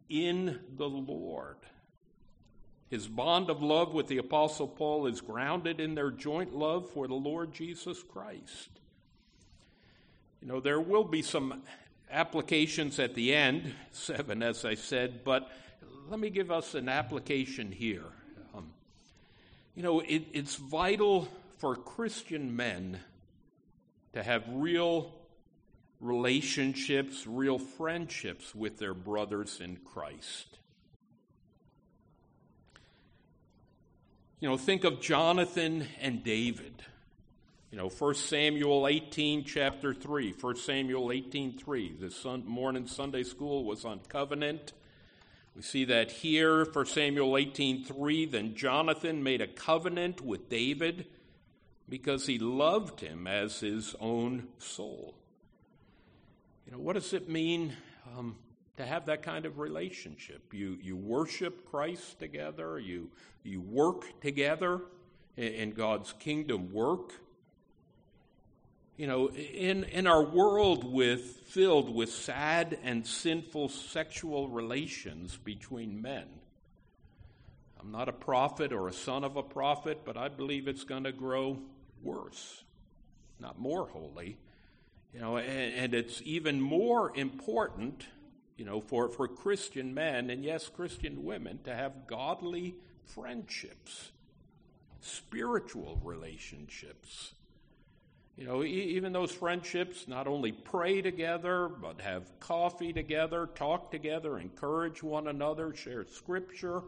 in 0.09 0.59
the 0.77 0.87
Lord. 0.87 1.57
His 2.89 3.07
bond 3.07 3.49
of 3.49 3.61
love 3.61 3.93
with 3.93 4.07
the 4.07 4.17
Apostle 4.17 4.67
Paul 4.67 5.07
is 5.07 5.19
grounded 5.19 5.81
in 5.81 5.95
their 5.95 6.09
joint 6.09 6.55
love 6.55 6.89
for 6.91 7.07
the 7.07 7.15
Lord 7.15 7.53
Jesus 7.53 8.01
Christ. 8.01 8.69
You 10.41 10.47
know, 10.47 10.61
there 10.61 10.79
will 10.79 11.03
be 11.03 11.21
some 11.21 11.63
applications 12.09 12.99
at 12.99 13.13
the 13.13 13.35
end, 13.35 13.73
seven, 13.91 14.41
as 14.41 14.63
I 14.63 14.75
said, 14.75 15.25
but 15.25 15.51
let 16.09 16.19
me 16.19 16.29
give 16.29 16.49
us 16.49 16.75
an 16.75 16.87
application 16.87 17.73
here. 17.73 18.05
Um, 18.55 18.69
you 19.75 19.83
know, 19.83 19.99
it, 19.99 20.23
it's 20.31 20.55
vital 20.55 21.27
for 21.57 21.75
Christian 21.75 22.55
men 22.55 23.01
to 24.17 24.23
have 24.23 24.43
real 24.49 25.13
relationships, 25.99 27.27
real 27.27 27.59
friendships 27.59 28.55
with 28.55 28.79
their 28.79 28.95
brothers 28.95 29.61
in 29.61 29.77
Christ. 29.77 30.57
You 34.39 34.49
know, 34.49 34.57
think 34.57 34.85
of 34.85 35.01
Jonathan 35.01 35.85
and 36.01 36.23
David. 36.23 36.83
You 37.71 37.77
know, 37.77 37.89
1 37.89 38.15
Samuel 38.15 38.87
18, 38.87 39.43
chapter 39.43 39.93
3. 39.93 40.33
1 40.41 40.55
Samuel 40.55 41.11
18, 41.11 41.59
3. 41.59 41.97
The 41.99 42.09
sun, 42.09 42.43
morning 42.47 42.87
Sunday 42.87 43.23
school 43.23 43.65
was 43.65 43.85
on 43.85 43.99
covenant. 44.07 44.73
We 45.55 45.61
see 45.61 45.85
that 45.85 46.11
here, 46.11 46.65
1 46.65 46.85
Samuel 46.87 47.37
18, 47.37 47.83
3. 47.83 48.25
Then 48.25 48.55
Jonathan 48.55 49.21
made 49.21 49.41
a 49.41 49.47
covenant 49.47 50.21
with 50.21 50.49
David 50.49 51.05
because 51.89 52.25
he 52.25 52.37
loved 52.39 52.99
him 52.99 53.27
as 53.27 53.59
his 53.59 53.95
own 53.99 54.47
soul. 54.57 55.15
You 56.65 56.73
know, 56.73 56.79
what 56.79 56.93
does 56.93 57.13
it 57.13 57.29
mean 57.29 57.73
um, 58.17 58.35
to 58.77 58.85
have 58.85 59.07
that 59.07 59.23
kind 59.23 59.45
of 59.45 59.59
relationship. 59.59 60.53
You, 60.53 60.77
you 60.81 60.95
worship 60.95 61.69
Christ 61.69 62.19
together, 62.19 62.79
you, 62.79 63.09
you 63.43 63.59
work 63.59 64.05
together 64.21 64.81
in 65.35 65.71
God's 65.71 66.13
kingdom 66.13 66.71
work. 66.71 67.11
You 68.97 69.07
know, 69.07 69.29
in, 69.29 69.83
in 69.85 70.07
our 70.07 70.23
world 70.23 70.91
with 70.91 71.21
filled 71.21 71.93
with 71.93 72.11
sad 72.11 72.77
and 72.83 73.05
sinful 73.05 73.69
sexual 73.69 74.47
relations 74.47 75.37
between 75.37 76.01
men, 76.01 76.25
I'm 77.79 77.91
not 77.91 78.09
a 78.09 78.13
prophet 78.13 78.73
or 78.73 78.87
a 78.87 78.93
son 78.93 79.23
of 79.23 79.37
a 79.37 79.43
prophet, 79.43 80.01
but 80.03 80.17
I 80.17 80.29
believe 80.29 80.67
it's 80.67 80.83
going 80.83 81.03
to 81.03 81.11
grow 81.11 81.59
worse, 82.03 82.63
not 83.39 83.59
more 83.59 83.87
holy. 83.87 84.37
You 85.13 85.21
know, 85.21 85.37
and, 85.37 85.73
and 85.73 85.93
it's 85.93 86.21
even 86.23 86.61
more 86.61 87.15
important 87.15 88.05
you 88.57 88.65
know, 88.65 88.81
for, 88.81 89.07
for 89.07 89.27
Christian 89.27 89.93
men 89.93 90.29
and 90.29 90.43
yes, 90.43 90.67
Christian 90.67 91.23
women 91.23 91.59
to 91.63 91.73
have 91.73 92.07
godly 92.07 92.75
friendships, 93.05 94.11
spiritual 94.99 96.01
relationships. 96.03 97.33
You 98.35 98.45
know, 98.45 98.63
even 98.63 99.13
those 99.13 99.31
friendships 99.31 100.07
not 100.07 100.27
only 100.27 100.51
pray 100.51 101.01
together, 101.01 101.69
but 101.69 102.01
have 102.01 102.39
coffee 102.39 102.93
together, 102.93 103.49
talk 103.55 103.91
together, 103.91 104.37
encourage 104.37 105.01
one 105.01 105.27
another, 105.27 105.73
share 105.73 106.05
scripture. 106.05 106.83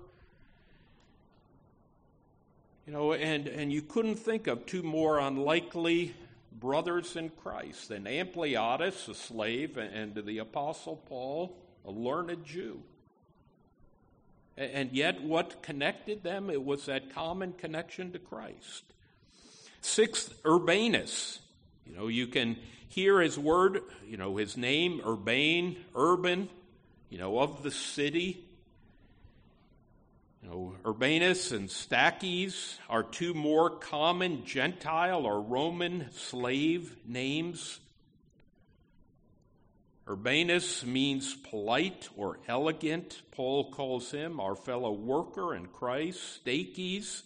You 2.89 2.95
know, 2.95 3.13
and, 3.13 3.47
and 3.47 3.71
you 3.71 3.83
couldn't 3.83 4.15
think 4.15 4.47
of 4.47 4.65
two 4.65 4.81
more 4.81 5.19
unlikely 5.19 6.15
brothers 6.51 7.15
in 7.15 7.29
Christ 7.29 7.89
than 7.89 8.05
Ampliatus, 8.05 9.07
a 9.07 9.13
slave, 9.13 9.77
and 9.77 10.15
the 10.15 10.39
Apostle 10.39 10.95
Paul, 10.95 11.55
a 11.85 11.91
learned 11.91 12.43
Jew. 12.43 12.81
And 14.57 14.91
yet, 14.91 15.21
what 15.21 15.61
connected 15.61 16.23
them? 16.23 16.49
It 16.49 16.65
was 16.65 16.87
that 16.87 17.13
common 17.13 17.53
connection 17.53 18.11
to 18.13 18.17
Christ. 18.17 18.85
Sixth, 19.81 20.33
Urbanus. 20.43 21.37
You 21.85 21.95
know, 21.95 22.07
you 22.07 22.25
can 22.25 22.57
hear 22.87 23.21
his 23.21 23.37
word, 23.37 23.83
you 24.07 24.17
know, 24.17 24.37
his 24.37 24.57
name, 24.57 24.99
Urbane, 25.05 25.77
urban, 25.93 26.49
you 27.11 27.19
know, 27.19 27.37
of 27.37 27.61
the 27.61 27.69
city. 27.69 28.48
You 30.41 30.49
know, 30.49 30.75
Urbanus 30.85 31.51
and 31.51 31.67
Stachys 31.67 32.77
are 32.89 33.03
two 33.03 33.33
more 33.33 33.69
common 33.69 34.45
Gentile 34.45 35.25
or 35.25 35.41
Roman 35.41 36.11
slave 36.11 36.95
names. 37.05 37.79
Urbanus 40.07 40.83
means 40.85 41.35
polite 41.35 42.09
or 42.15 42.39
elegant. 42.47 43.21
Paul 43.31 43.69
calls 43.69 44.11
him 44.11 44.39
our 44.39 44.55
fellow 44.55 44.91
worker 44.91 45.53
in 45.53 45.67
Christ. 45.67 46.43
Stachys, 46.43 47.23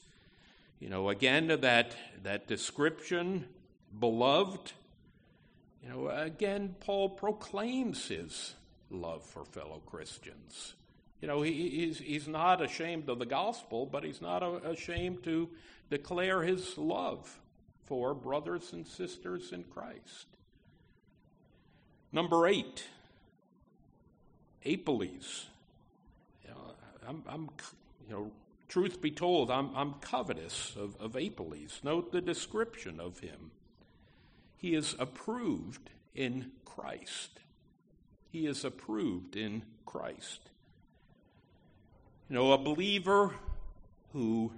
you 0.80 0.90
know, 0.90 1.10
again, 1.10 1.48
that, 1.48 1.96
that 2.24 2.48
description, 2.48 3.46
beloved. 3.98 4.74
You 5.82 5.90
know, 5.90 6.10
again, 6.10 6.76
Paul 6.80 7.10
proclaims 7.10 8.08
his 8.08 8.56
love 8.90 9.24
for 9.24 9.46
fellow 9.46 9.82
Christians. 9.86 10.74
You 11.24 11.28
know, 11.28 11.42
he, 11.42 11.70
he's, 11.70 12.00
he's 12.00 12.28
not 12.28 12.62
ashamed 12.62 13.08
of 13.08 13.18
the 13.18 13.26
gospel, 13.26 13.86
but 13.86 14.04
he's 14.04 14.22
not 14.22 14.44
ashamed 14.66 15.24
to 15.24 15.48
declare 15.90 16.44
his 16.44 16.78
love 16.78 17.40
for 17.86 18.14
brothers 18.14 18.74
and 18.74 18.86
sisters 18.86 19.54
in 19.54 19.64
Christ. 19.64 20.28
Number 22.12 22.46
eight, 22.46 22.84
Apelles. 24.66 25.46
You 26.44 26.50
know, 26.50 26.76
I'm, 27.08 27.24
I'm, 27.26 27.50
you 28.06 28.14
know, 28.14 28.32
truth 28.68 29.00
be 29.00 29.12
told, 29.12 29.50
I'm, 29.50 29.74
I'm 29.78 29.94
covetous 30.02 30.76
of, 30.76 31.00
of 31.00 31.16
Apelles. 31.16 31.80
Note 31.86 32.12
the 32.12 32.20
description 32.20 33.00
of 33.00 33.20
him. 33.20 33.52
He 34.58 34.76
is 34.76 34.94
approved 35.00 35.90
in 36.14 36.52
Christ. 36.66 37.40
He 38.30 38.46
is 38.46 38.66
approved 38.66 39.38
in 39.38 39.64
Christ. 39.86 40.50
Know, 42.34 42.54
a 42.54 42.58
believer 42.58 43.32
who 44.12 44.52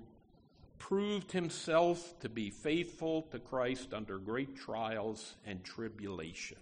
proved 0.80 1.34
himself 1.34 2.18
to 2.22 2.30
be 2.30 2.50
faithful 2.50 3.24
to 3.34 3.40
Christ 3.40 3.94
under 3.94 4.18
great 4.18 4.56
trials 4.56 5.36
and 5.46 5.62
tribulation. 5.62 6.56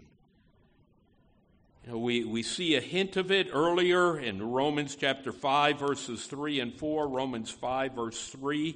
You 1.86 1.92
know, 1.92 2.00
we, 2.00 2.24
we 2.24 2.42
see 2.42 2.74
a 2.74 2.82
hint 2.82 3.16
of 3.16 3.32
it 3.32 3.50
earlier 3.54 4.18
in 4.18 4.42
Romans 4.42 4.96
chapter 4.96 5.32
5, 5.32 5.78
verses 5.78 6.26
3 6.26 6.62
and 6.62 6.74
4, 6.74 7.08
Romans 7.08 7.52
5, 7.52 7.94
verse 7.94 8.30
3. 8.30 8.76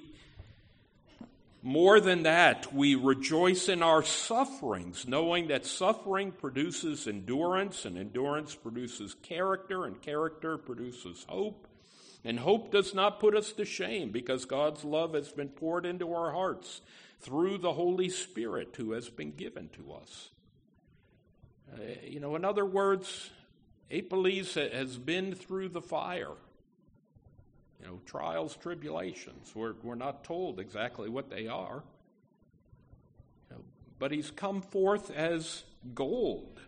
More 1.63 1.99
than 1.99 2.21
that, 2.21 2.71
we 2.71 2.93
rejoice 2.93 3.67
in 3.67 3.81
our 3.81 4.03
sufferings, 4.03 5.07
knowing 5.07 5.47
that 5.47 5.65
suffering 5.65 6.31
produces 6.33 7.07
endurance, 7.07 7.83
and 7.83 7.97
endurance 7.97 8.53
produces 8.53 9.15
character, 9.23 9.85
and 9.85 9.99
character 10.03 10.59
produces 10.59 11.25
hope. 11.27 11.67
And 12.23 12.39
hope 12.39 12.71
does 12.71 12.93
not 12.93 13.19
put 13.19 13.35
us 13.35 13.51
to 13.53 13.65
shame 13.65 14.11
because 14.11 14.45
God's 14.45 14.83
love 14.83 15.13
has 15.13 15.29
been 15.29 15.49
poured 15.49 15.85
into 15.85 16.13
our 16.13 16.31
hearts 16.31 16.81
through 17.19 17.59
the 17.59 17.73
Holy 17.73 18.09
Spirit 18.09 18.75
who 18.77 18.91
has 18.91 19.09
been 19.09 19.31
given 19.31 19.69
to 19.69 19.93
us. 19.93 20.29
Uh, 21.73 21.77
you 22.05 22.19
know, 22.19 22.35
in 22.35 22.45
other 22.45 22.65
words, 22.65 23.29
Apelles 23.91 24.55
has 24.55 24.97
been 24.97 25.33
through 25.33 25.69
the 25.69 25.81
fire. 25.81 26.35
You 27.79 27.87
know, 27.87 27.99
trials, 28.05 28.55
tribulations. 28.55 29.51
We're, 29.55 29.73
we're 29.83 29.95
not 29.95 30.23
told 30.23 30.59
exactly 30.59 31.09
what 31.09 31.29
they 31.29 31.47
are. 31.47 31.83
You 33.49 33.57
know, 33.57 33.61
but 33.99 34.11
he's 34.11 34.31
come 34.31 34.61
forth 34.61 35.11
as 35.11 35.63
gold. 35.93 36.59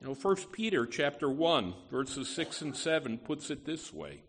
You 0.00 0.08
know, 0.08 0.14
1 0.14 0.36
Peter 0.52 0.84
chapter 0.84 1.28
1, 1.28 1.74
verses 1.90 2.28
6 2.28 2.62
and 2.62 2.76
7 2.76 3.18
puts 3.18 3.50
it 3.50 3.64
this 3.64 3.92
way. 3.92 4.20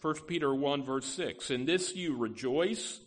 1 0.00 0.14
Peter 0.26 0.54
1, 0.54 0.84
verse 0.84 1.06
6. 1.06 1.50
In 1.50 1.64
this 1.64 1.96
you 1.96 2.16
rejoice, 2.16 3.00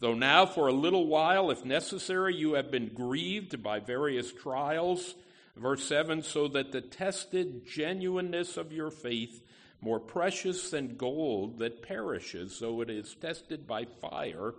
though 0.00 0.14
now 0.14 0.44
for 0.44 0.66
a 0.66 0.72
little 0.72 1.06
while, 1.06 1.50
if 1.50 1.64
necessary, 1.64 2.34
you 2.34 2.54
have 2.54 2.70
been 2.70 2.88
grieved 2.88 3.62
by 3.62 3.78
various 3.78 4.32
trials. 4.32 5.14
Verse 5.56 5.84
7 5.84 6.22
So 6.22 6.48
that 6.48 6.72
the 6.72 6.80
tested 6.80 7.64
genuineness 7.64 8.56
of 8.56 8.72
your 8.72 8.90
faith, 8.90 9.42
more 9.80 10.00
precious 10.00 10.70
than 10.70 10.96
gold 10.96 11.60
that 11.60 11.82
perishes, 11.82 12.58
though 12.58 12.80
it 12.80 12.90
is 12.90 13.14
tested 13.14 13.68
by 13.68 13.84
fire, 13.84 14.54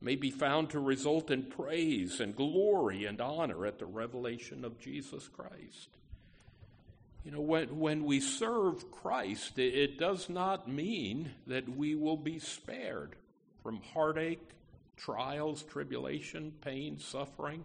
may 0.00 0.16
be 0.16 0.30
found 0.30 0.70
to 0.70 0.80
result 0.80 1.30
in 1.30 1.42
praise 1.44 2.20
and 2.20 2.34
glory 2.34 3.04
and 3.04 3.20
honor 3.20 3.66
at 3.66 3.78
the 3.78 3.86
revelation 3.86 4.64
of 4.64 4.78
Jesus 4.78 5.28
Christ. 5.28 5.88
You 7.24 7.32
know, 7.32 7.40
when, 7.40 7.78
when 7.78 8.04
we 8.04 8.20
serve 8.20 8.90
Christ, 8.90 9.58
it, 9.58 9.74
it 9.74 9.98
does 9.98 10.30
not 10.30 10.68
mean 10.68 11.32
that 11.46 11.68
we 11.68 11.94
will 11.94 12.16
be 12.16 12.38
spared 12.38 13.14
from 13.62 13.82
heartache, 13.92 14.48
trials, 14.96 15.62
tribulation, 15.62 16.52
pain, 16.62 16.98
suffering. 16.98 17.64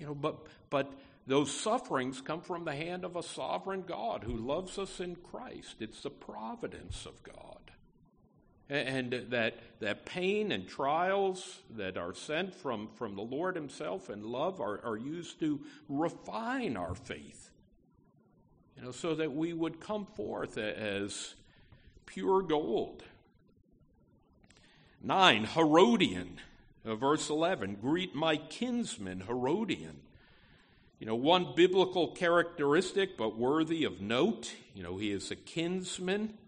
You 0.00 0.06
know, 0.06 0.14
but, 0.16 0.46
but 0.68 0.92
those 1.28 1.52
sufferings 1.52 2.20
come 2.20 2.40
from 2.40 2.64
the 2.64 2.74
hand 2.74 3.04
of 3.04 3.14
a 3.14 3.22
sovereign 3.22 3.84
God 3.86 4.24
who 4.24 4.36
loves 4.36 4.78
us 4.78 4.98
in 4.98 5.14
Christ. 5.16 5.76
It's 5.78 6.02
the 6.02 6.10
providence 6.10 7.06
of 7.06 7.22
God. 7.22 7.63
And 8.70 9.26
that, 9.30 9.58
that 9.80 10.06
pain 10.06 10.50
and 10.50 10.66
trials 10.66 11.58
that 11.76 11.98
are 11.98 12.14
sent 12.14 12.54
from, 12.54 12.88
from 12.96 13.14
the 13.14 13.22
Lord 13.22 13.56
Himself 13.56 14.08
and 14.08 14.24
love 14.24 14.60
are, 14.60 14.80
are 14.84 14.96
used 14.96 15.38
to 15.40 15.60
refine 15.88 16.76
our 16.76 16.94
faith. 16.94 17.50
You 18.76 18.84
know, 18.84 18.90
so 18.90 19.14
that 19.14 19.34
we 19.34 19.52
would 19.52 19.80
come 19.80 20.06
forth 20.06 20.56
as 20.56 21.34
pure 22.06 22.42
gold. 22.42 23.02
Nine, 25.02 25.44
Herodion, 25.44 26.40
uh, 26.86 26.94
verse 26.94 27.28
11. 27.28 27.76
Greet 27.82 28.14
my 28.14 28.36
kinsman, 28.38 29.20
Herodion. 29.20 30.00
You 30.98 31.06
know, 31.06 31.14
one 31.14 31.52
biblical 31.54 32.08
characteristic, 32.08 33.18
but 33.18 33.36
worthy 33.36 33.84
of 33.84 34.00
note, 34.00 34.54
you 34.74 34.82
know, 34.82 34.96
he 34.96 35.12
is 35.12 35.30
a 35.30 35.36
kinsman. 35.36 36.38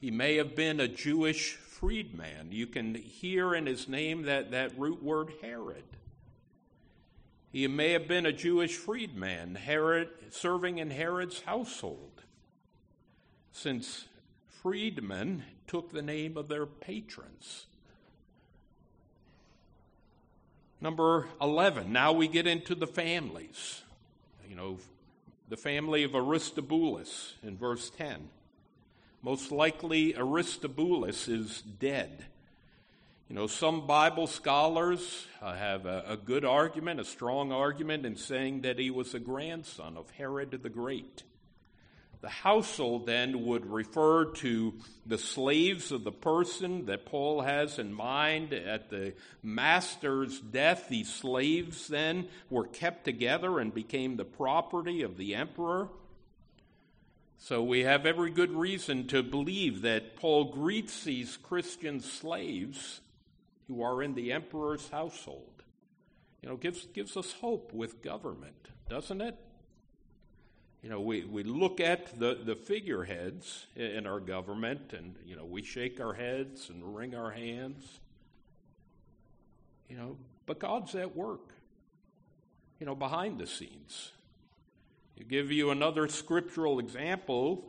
He 0.00 0.10
may 0.10 0.36
have 0.36 0.54
been 0.54 0.80
a 0.80 0.88
Jewish 0.88 1.54
freedman. 1.54 2.48
You 2.50 2.66
can 2.66 2.94
hear 2.94 3.54
in 3.54 3.66
his 3.66 3.88
name 3.88 4.22
that, 4.22 4.52
that 4.52 4.78
root 4.78 5.02
word 5.02 5.32
Herod. 5.42 5.84
He 7.50 7.66
may 7.66 7.92
have 7.92 8.06
been 8.06 8.26
a 8.26 8.32
Jewish 8.32 8.76
freedman, 8.76 9.54
Herod, 9.54 10.10
serving 10.30 10.78
in 10.78 10.90
Herod's 10.90 11.40
household, 11.40 12.22
since 13.52 14.04
freedmen 14.62 15.44
took 15.66 15.92
the 15.92 16.02
name 16.02 16.36
of 16.36 16.48
their 16.48 16.66
patrons. 16.66 17.66
Number 20.80 21.26
11, 21.40 21.92
now 21.92 22.12
we 22.12 22.28
get 22.28 22.46
into 22.46 22.74
the 22.74 22.86
families. 22.86 23.82
You 24.48 24.54
know, 24.54 24.78
the 25.48 25.56
family 25.56 26.04
of 26.04 26.14
Aristobulus 26.14 27.34
in 27.42 27.56
verse 27.56 27.90
10. 27.90 28.28
Most 29.22 29.50
likely, 29.50 30.14
Aristobulus 30.16 31.26
is 31.26 31.62
dead. 31.62 32.26
You 33.28 33.34
know, 33.34 33.46
some 33.46 33.86
Bible 33.86 34.26
scholars 34.26 35.26
uh, 35.42 35.54
have 35.54 35.86
a, 35.86 36.04
a 36.08 36.16
good 36.16 36.44
argument, 36.44 37.00
a 37.00 37.04
strong 37.04 37.52
argument, 37.52 38.06
in 38.06 38.16
saying 38.16 38.62
that 38.62 38.78
he 38.78 38.90
was 38.90 39.14
a 39.14 39.18
grandson 39.18 39.96
of 39.96 40.08
Herod 40.10 40.58
the 40.62 40.70
Great. 40.70 41.24
The 42.20 42.28
household 42.28 43.06
then 43.06 43.44
would 43.44 43.66
refer 43.66 44.26
to 44.36 44.74
the 45.06 45.18
slaves 45.18 45.92
of 45.92 46.04
the 46.04 46.12
person 46.12 46.86
that 46.86 47.06
Paul 47.06 47.42
has 47.42 47.78
in 47.78 47.92
mind 47.92 48.52
at 48.52 48.90
the 48.90 49.14
master's 49.42 50.40
death. 50.40 50.88
These 50.88 51.12
slaves 51.12 51.86
then 51.86 52.28
were 52.50 52.66
kept 52.66 53.04
together 53.04 53.60
and 53.60 53.72
became 53.72 54.16
the 54.16 54.24
property 54.24 55.02
of 55.02 55.16
the 55.16 55.34
emperor. 55.36 55.88
So 57.38 57.62
we 57.62 57.84
have 57.84 58.04
every 58.04 58.30
good 58.30 58.50
reason 58.50 59.06
to 59.08 59.22
believe 59.22 59.82
that 59.82 60.16
Paul 60.16 60.46
greets 60.46 61.04
these 61.04 61.36
Christian 61.36 62.00
slaves 62.00 63.00
who 63.68 63.82
are 63.82 64.02
in 64.02 64.14
the 64.14 64.32
emperor's 64.32 64.88
household. 64.88 65.62
You 66.42 66.48
know, 66.48 66.56
gives, 66.56 66.84
gives 66.86 67.16
us 67.16 67.32
hope 67.32 67.72
with 67.72 68.02
government, 68.02 68.68
doesn't 68.88 69.20
it? 69.20 69.36
You 70.82 70.90
know, 70.90 71.00
we, 71.00 71.24
we 71.24 71.42
look 71.42 71.80
at 71.80 72.18
the, 72.18 72.38
the 72.44 72.54
figureheads 72.54 73.66
in 73.74 74.06
our 74.06 74.20
government 74.20 74.92
and, 74.96 75.14
you 75.24 75.36
know, 75.36 75.44
we 75.44 75.62
shake 75.62 76.00
our 76.00 76.14
heads 76.14 76.68
and 76.70 76.94
wring 76.94 77.14
our 77.14 77.30
hands. 77.30 78.00
You 79.88 79.96
know, 79.96 80.16
but 80.46 80.58
God's 80.58 80.94
at 80.94 81.16
work, 81.16 81.54
you 82.78 82.86
know, 82.86 82.94
behind 82.94 83.38
the 83.38 83.46
scenes. 83.46 84.12
To 85.18 85.24
give 85.24 85.50
you 85.50 85.72
another 85.72 86.06
scriptural 86.06 86.78
example, 86.78 87.64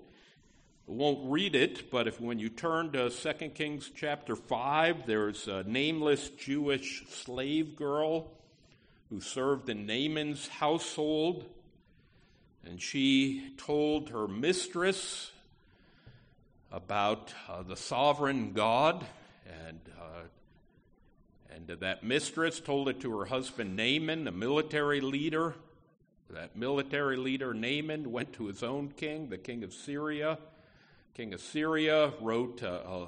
I 0.87 0.91
won't 0.91 1.31
read 1.31 1.55
it, 1.55 1.89
but 1.89 2.07
if 2.07 2.21
when 2.21 2.37
you 2.37 2.47
turn 2.47 2.91
to 2.91 3.09
2 3.09 3.33
Kings 3.55 3.89
chapter 3.95 4.35
5, 4.35 5.07
there's 5.07 5.47
a 5.47 5.63
nameless 5.63 6.29
Jewish 6.29 7.07
slave 7.09 7.75
girl 7.75 8.29
who 9.09 9.19
served 9.19 9.67
in 9.67 9.87
Naaman's 9.87 10.47
household 10.47 11.43
and 12.63 12.79
she 12.79 13.51
told 13.57 14.09
her 14.09 14.27
mistress 14.27 15.31
about 16.71 17.33
uh, 17.47 17.63
the 17.63 17.77
sovereign 17.77 18.53
God, 18.53 19.03
and 19.47 19.79
uh, 19.99 21.55
and 21.55 21.67
that 21.79 22.03
mistress 22.03 22.59
told 22.59 22.89
it 22.89 22.99
to 22.99 23.17
her 23.17 23.25
husband 23.25 23.75
Naaman, 23.75 24.27
a 24.27 24.31
military 24.31 25.01
leader. 25.01 25.55
That 26.31 26.55
military 26.55 27.17
leader 27.17 27.53
Naaman 27.53 28.11
went 28.11 28.33
to 28.33 28.45
his 28.45 28.61
own 28.61 28.91
king, 28.95 29.29
the 29.29 29.37
king 29.37 29.63
of 29.63 29.73
Syria. 29.73 30.37
King 31.15 31.33
of 31.33 31.41
Syria 31.41 32.13
wrote 32.21 32.61
uh, 32.61 32.67
a, 32.67 33.07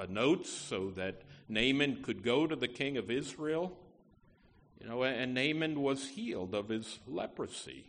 a, 0.00 0.02
a 0.02 0.06
note 0.08 0.46
so 0.46 0.90
that 0.90 1.22
Naaman 1.48 2.02
could 2.02 2.22
go 2.22 2.46
to 2.46 2.56
the 2.56 2.68
king 2.68 2.98
of 2.98 3.10
Israel. 3.10 3.76
You 4.80 4.88
know, 4.88 5.02
and 5.02 5.32
Naaman 5.32 5.80
was 5.80 6.08
healed 6.08 6.54
of 6.54 6.68
his 6.68 6.98
leprosy. 7.06 7.86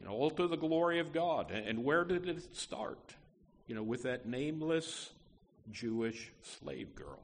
You 0.00 0.06
know, 0.06 0.12
all 0.12 0.30
to 0.30 0.46
the 0.46 0.56
glory 0.56 1.00
of 1.00 1.12
God. 1.12 1.50
And 1.50 1.82
where 1.82 2.04
did 2.04 2.28
it 2.28 2.56
start? 2.56 3.14
You 3.66 3.74
know, 3.74 3.82
with 3.82 4.04
that 4.04 4.26
nameless 4.26 5.10
Jewish 5.72 6.30
slave 6.42 6.94
girl. 6.94 7.20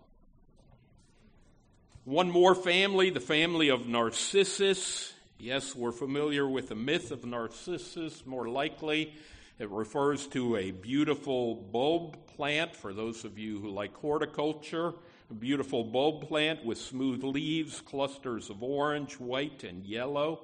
One 2.05 2.31
more 2.31 2.55
family, 2.55 3.11
the 3.11 3.21
family 3.21 3.69
of 3.69 3.87
Narcissus. 3.87 5.13
Yes, 5.43 5.75
we're 5.75 5.91
familiar 5.91 6.47
with 6.47 6.69
the 6.69 6.75
myth 6.75 7.11
of 7.11 7.25
Narcissus. 7.25 8.27
More 8.27 8.47
likely, 8.47 9.15
it 9.59 9.71
refers 9.71 10.27
to 10.29 10.57
a 10.57 10.71
beautiful 10.71 11.55
bulb 11.55 12.27
plant 12.27 12.77
for 12.77 12.93
those 12.93 13.25
of 13.25 13.39
you 13.39 13.59
who 13.59 13.71
like 13.71 13.95
horticulture. 13.95 14.93
A 15.31 15.35
beautiful 15.35 15.83
bulb 15.83 16.29
plant 16.29 16.63
with 16.63 16.77
smooth 16.77 17.25
leaves, 17.25 17.81
clusters 17.81 18.51
of 18.51 18.63
orange, 18.63 19.15
white, 19.15 19.65
and 19.65 19.87
yellow. 19.87 20.43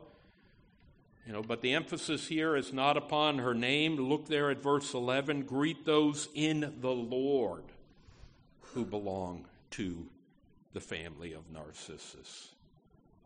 You 1.26 1.34
know, 1.34 1.42
but 1.42 1.60
the 1.60 1.74
emphasis 1.74 2.28
here 2.28 2.56
is 2.56 2.72
not 2.72 2.96
upon 2.96 3.40
her 3.40 3.52
name. 3.52 3.96
Look 3.96 4.28
there 4.28 4.50
at 4.50 4.62
verse 4.62 4.94
11. 4.94 5.42
Greet 5.42 5.84
those 5.84 6.28
in 6.34 6.76
the 6.80 6.88
Lord 6.88 7.64
who 8.72 8.86
belong 8.86 9.44
to 9.72 10.06
the 10.72 10.80
family 10.80 11.34
of 11.34 11.50
Narcissus. 11.52 12.55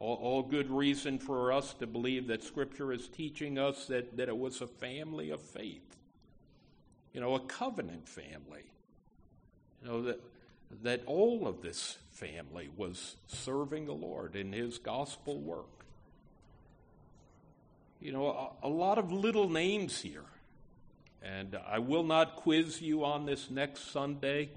All, 0.01 0.17
all, 0.17 0.43
good 0.43 0.71
reason 0.71 1.19
for 1.19 1.53
us 1.53 1.75
to 1.75 1.87
believe 1.87 2.27
that 2.29 2.43
Scripture 2.43 2.91
is 2.93 3.07
teaching 3.07 3.59
us 3.59 3.87
that, 3.87 4.17
that 4.17 4.29
it 4.29 4.37
was 4.37 4.61
a 4.61 4.67
family 4.67 5.31
of 5.31 5.41
faith. 5.41 5.97
You 7.13 7.21
know, 7.21 7.35
a 7.35 7.41
covenant 7.41 8.09
family. 8.09 8.65
You 9.83 9.89
know, 9.89 10.03
that 10.03 10.21
that 10.83 11.03
all 11.07 11.47
of 11.47 11.63
this 11.63 11.99
family 12.11 12.69
was 12.77 13.17
serving 13.27 13.87
the 13.87 13.93
Lord 13.93 14.37
in 14.37 14.53
his 14.53 14.79
gospel 14.79 15.39
work. 15.41 15.85
You 18.01 18.13
know, 18.13 18.53
a, 18.63 18.67
a 18.67 18.69
lot 18.69 18.99
of 18.99 19.13
little 19.13 19.49
names 19.49 20.01
here. 20.01 20.25
And 21.23 21.59
I 21.69 21.81
will 21.81 22.05
not 22.05 22.37
quiz 22.37 22.81
you 22.81 23.05
on 23.05 23.27
this 23.27 23.51
next 23.51 23.91
Sunday. 23.93 24.51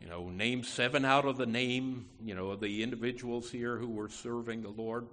You 0.00 0.08
know, 0.08 0.30
name 0.30 0.62
seven 0.62 1.04
out 1.04 1.24
of 1.24 1.36
the 1.36 1.46
name, 1.46 2.06
you 2.24 2.34
know, 2.34 2.50
of 2.50 2.60
the 2.60 2.82
individuals 2.82 3.50
here 3.50 3.76
who 3.76 3.88
were 3.88 4.08
serving 4.08 4.62
the 4.62 4.68
Lord. 4.68 5.06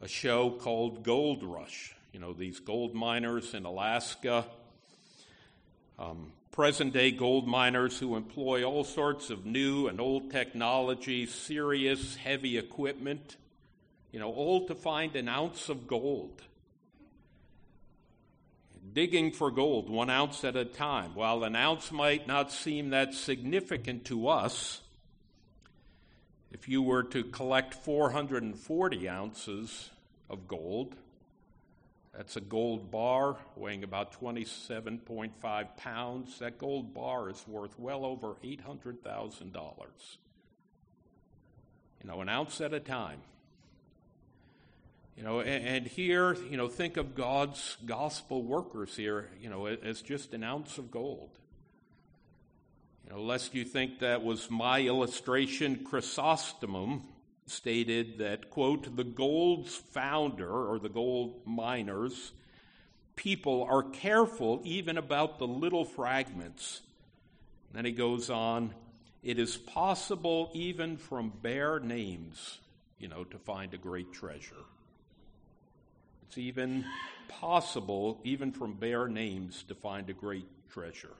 a 0.00 0.08
show 0.08 0.50
called 0.50 1.02
Gold 1.02 1.44
Rush. 1.44 1.94
You 2.12 2.20
know, 2.20 2.34
these 2.34 2.60
gold 2.60 2.94
miners 2.94 3.54
in 3.54 3.64
Alaska, 3.64 4.44
um, 5.98 6.32
present 6.50 6.92
day 6.92 7.10
gold 7.10 7.48
miners 7.48 7.98
who 7.98 8.16
employ 8.16 8.64
all 8.64 8.84
sorts 8.84 9.30
of 9.30 9.46
new 9.46 9.88
and 9.88 9.98
old 9.98 10.30
technology, 10.30 11.24
serious, 11.24 12.14
heavy 12.16 12.58
equipment, 12.58 13.38
you 14.10 14.20
know, 14.20 14.30
all 14.30 14.66
to 14.66 14.74
find 14.74 15.16
an 15.16 15.26
ounce 15.26 15.70
of 15.70 15.86
gold. 15.86 16.42
Digging 18.92 19.32
for 19.32 19.50
gold 19.50 19.88
one 19.88 20.10
ounce 20.10 20.44
at 20.44 20.54
a 20.54 20.66
time. 20.66 21.14
While 21.14 21.44
an 21.44 21.56
ounce 21.56 21.90
might 21.90 22.26
not 22.26 22.52
seem 22.52 22.90
that 22.90 23.14
significant 23.14 24.04
to 24.06 24.28
us, 24.28 24.82
if 26.50 26.68
you 26.68 26.82
were 26.82 27.04
to 27.04 27.24
collect 27.24 27.72
440 27.72 29.08
ounces 29.08 29.88
of 30.28 30.46
gold, 30.46 30.94
that's 32.16 32.36
a 32.36 32.40
gold 32.40 32.90
bar 32.90 33.36
weighing 33.56 33.84
about 33.84 34.20
27.5 34.20 35.76
pounds. 35.76 36.38
That 36.40 36.58
gold 36.58 36.92
bar 36.92 37.30
is 37.30 37.42
worth 37.48 37.78
well 37.78 38.04
over 38.04 38.34
$800,000. 38.44 39.54
You 42.02 42.10
know, 42.10 42.20
an 42.20 42.28
ounce 42.28 42.60
at 42.60 42.74
a 42.74 42.80
time. 42.80 43.20
You 45.16 45.22
know, 45.24 45.40
and, 45.40 45.66
and, 45.66 45.86
here, 45.86 46.34
you 46.50 46.56
know, 46.56 46.68
think 46.68 46.96
of 46.96 47.14
God's 47.14 47.76
gospel 47.84 48.42
workers 48.42 48.96
here, 48.96 49.28
you 49.40 49.48
know, 49.48 49.66
as 49.66 50.02
just 50.02 50.32
an 50.34 50.42
ounce 50.42 50.78
of 50.78 50.90
gold. 50.90 51.30
You 53.04 53.14
know, 53.14 53.22
lest 53.22 53.54
you 53.54 53.64
think 53.64 54.00
that 54.00 54.22
was 54.22 54.50
my 54.50 54.80
illustration, 54.80 55.84
Chrysostom 55.84 57.02
stated 57.46 58.18
that, 58.18 58.50
quote, 58.50 58.96
the 58.96 59.04
gold's 59.04 59.74
founder 59.74 60.50
or 60.50 60.78
the 60.78 60.88
gold 60.88 61.40
miners, 61.44 62.32
people 63.16 63.66
are 63.68 63.82
careful 63.82 64.60
even 64.64 64.96
about 64.96 65.38
the 65.38 65.46
little 65.46 65.84
fragments. 65.84 66.82
And 67.68 67.78
then 67.78 67.84
he 67.84 67.92
goes 67.92 68.30
on, 68.30 68.74
it 69.22 69.38
is 69.38 69.56
possible 69.56 70.50
even 70.54 70.96
from 70.96 71.32
bare 71.42 71.78
names, 71.78 72.58
you 72.98 73.08
know, 73.08 73.24
to 73.24 73.38
find 73.38 73.72
a 73.74 73.78
great 73.78 74.12
treasure. 74.12 74.64
It's 76.26 76.38
even 76.38 76.84
possible, 77.28 78.20
even 78.24 78.52
from 78.52 78.74
bare 78.74 79.08
names, 79.08 79.64
to 79.68 79.74
find 79.74 80.08
a 80.08 80.14
great 80.14 80.46
treasure. 80.70 81.14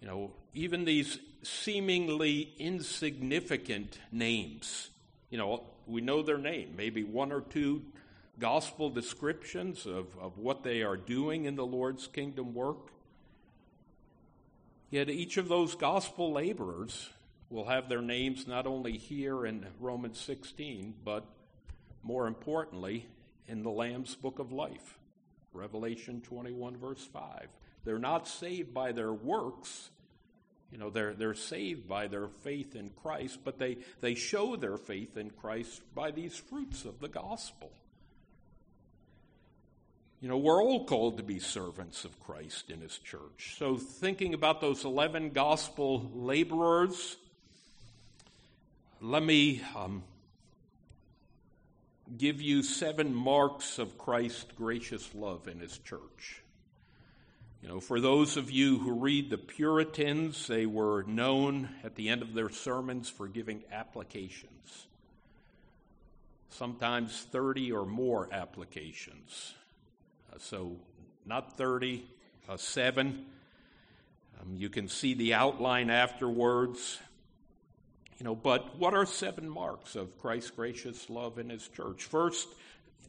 You 0.00 0.08
know, 0.08 0.30
even 0.54 0.84
these 0.84 1.18
seemingly 1.42 2.52
insignificant 2.58 3.98
names, 4.12 4.90
you 5.30 5.38
know, 5.38 5.64
we 5.86 6.00
know 6.00 6.22
their 6.22 6.38
name, 6.38 6.74
maybe 6.76 7.02
one 7.04 7.32
or 7.32 7.40
two 7.40 7.82
gospel 8.38 8.90
descriptions 8.90 9.86
of, 9.86 10.06
of 10.20 10.38
what 10.38 10.62
they 10.62 10.82
are 10.82 10.96
doing 10.96 11.46
in 11.46 11.56
the 11.56 11.66
Lord's 11.66 12.06
kingdom 12.06 12.54
work. 12.54 12.92
Yet 14.90 15.10
each 15.10 15.36
of 15.36 15.48
those 15.48 15.74
gospel 15.74 16.32
laborers 16.32 17.10
will 17.50 17.66
have 17.66 17.88
their 17.88 18.02
names 18.02 18.46
not 18.46 18.66
only 18.66 18.96
here 18.96 19.44
in 19.44 19.66
Romans 19.80 20.20
16, 20.20 20.94
but 21.04 21.24
more 22.02 22.26
importantly, 22.26 23.06
in 23.46 23.62
the 23.62 23.70
Lamb's 23.70 24.14
book 24.14 24.38
of 24.38 24.52
life, 24.52 24.98
Revelation 25.52 26.20
21, 26.20 26.76
verse 26.76 27.06
5. 27.12 27.48
They're 27.88 27.98
not 27.98 28.28
saved 28.28 28.74
by 28.74 28.92
their 28.92 29.14
works. 29.14 29.88
You 30.70 30.76
know, 30.76 30.90
they're, 30.90 31.14
they're 31.14 31.32
saved 31.32 31.88
by 31.88 32.06
their 32.06 32.28
faith 32.28 32.76
in 32.76 32.90
Christ, 32.90 33.38
but 33.44 33.58
they, 33.58 33.78
they 34.02 34.14
show 34.14 34.56
their 34.56 34.76
faith 34.76 35.16
in 35.16 35.30
Christ 35.30 35.80
by 35.94 36.10
these 36.10 36.36
fruits 36.36 36.84
of 36.84 37.00
the 37.00 37.08
gospel. 37.08 37.72
You 40.20 40.28
know, 40.28 40.36
we're 40.36 40.62
all 40.62 40.84
called 40.84 41.16
to 41.16 41.22
be 41.22 41.38
servants 41.38 42.04
of 42.04 42.20
Christ 42.20 42.68
in 42.68 42.82
his 42.82 42.98
church. 42.98 43.54
So, 43.58 43.78
thinking 43.78 44.34
about 44.34 44.60
those 44.60 44.84
11 44.84 45.30
gospel 45.30 46.10
laborers, 46.12 47.16
let 49.00 49.22
me 49.22 49.62
um, 49.74 50.02
give 52.18 52.42
you 52.42 52.62
seven 52.62 53.14
marks 53.14 53.78
of 53.78 53.96
Christ's 53.96 54.44
gracious 54.58 55.14
love 55.14 55.48
in 55.48 55.60
his 55.60 55.78
church. 55.78 56.42
You 57.62 57.68
know, 57.68 57.80
for 57.80 58.00
those 58.00 58.36
of 58.36 58.50
you 58.52 58.78
who 58.78 58.92
read 58.92 59.30
the 59.30 59.38
Puritans, 59.38 60.46
they 60.46 60.64
were 60.64 61.02
known 61.08 61.68
at 61.82 61.96
the 61.96 62.08
end 62.08 62.22
of 62.22 62.32
their 62.32 62.50
sermons 62.50 63.10
for 63.10 63.26
giving 63.26 63.64
applications. 63.72 64.86
Sometimes 66.50 67.26
30 67.32 67.72
or 67.72 67.84
more 67.84 68.28
applications. 68.32 69.54
Uh, 70.32 70.38
so, 70.38 70.76
not 71.26 71.56
30, 71.56 72.04
uh, 72.48 72.56
seven. 72.56 73.26
Um, 74.40 74.54
you 74.56 74.68
can 74.68 74.88
see 74.88 75.14
the 75.14 75.34
outline 75.34 75.90
afterwards. 75.90 76.98
You 78.18 78.24
know, 78.24 78.36
but 78.36 78.78
what 78.78 78.94
are 78.94 79.04
seven 79.04 79.48
marks 79.48 79.96
of 79.96 80.16
Christ's 80.20 80.50
gracious 80.50 81.10
love 81.10 81.38
in 81.38 81.50
his 81.50 81.66
church? 81.68 82.04
First, 82.04 82.48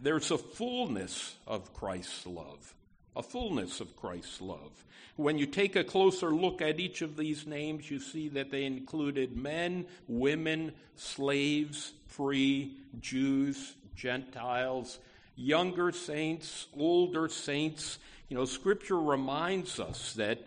there's 0.01 0.31
a 0.31 0.37
fullness 0.39 1.35
of 1.45 1.73
Christ's 1.73 2.25
love. 2.25 2.73
A 3.15 3.23
fullness 3.23 3.81
of 3.81 3.95
Christ's 3.95 4.41
love. 4.41 4.71
When 5.15 5.37
you 5.37 5.45
take 5.45 5.75
a 5.75 5.83
closer 5.83 6.29
look 6.29 6.61
at 6.61 6.79
each 6.79 7.01
of 7.01 7.17
these 7.17 7.45
names, 7.45 7.91
you 7.91 7.99
see 7.99 8.29
that 8.29 8.51
they 8.51 8.63
included 8.63 9.35
men, 9.35 9.85
women, 10.07 10.71
slaves, 10.95 11.91
free, 12.07 12.77
Jews, 13.01 13.73
Gentiles, 13.95 14.99
younger 15.35 15.91
saints, 15.91 16.67
older 16.77 17.27
saints. 17.27 17.97
You 18.29 18.37
know, 18.37 18.45
Scripture 18.45 18.99
reminds 18.99 19.79
us 19.79 20.13
that 20.13 20.39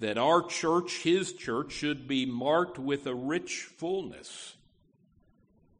that 0.00 0.16
our 0.16 0.42
church, 0.42 1.02
his 1.02 1.34
church, 1.34 1.72
should 1.72 2.08
be 2.08 2.24
marked 2.26 2.78
with 2.78 3.06
a 3.06 3.14
rich 3.14 3.68
fullness. 3.76 4.54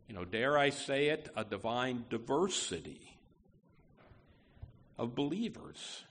You 0.08 0.14
know, 0.14 0.24
dare 0.24 0.58
I 0.58 0.70
say 0.70 1.08
it, 1.08 1.30
a 1.36 1.42
divine 1.42 2.04
diversity 2.10 3.00
of 4.98 5.14
believers. 5.14 6.04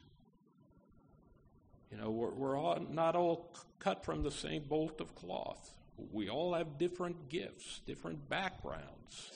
You 1.91 1.97
know, 1.97 2.09
we're, 2.09 2.31
we're 2.31 2.57
all, 2.57 2.79
not 2.91 3.15
all 3.15 3.51
cut 3.79 4.05
from 4.05 4.23
the 4.23 4.31
same 4.31 4.63
bolt 4.63 5.01
of 5.01 5.15
cloth. 5.15 5.71
We 6.11 6.29
all 6.29 6.53
have 6.53 6.77
different 6.77 7.29
gifts, 7.29 7.81
different 7.85 8.29
backgrounds. 8.29 9.31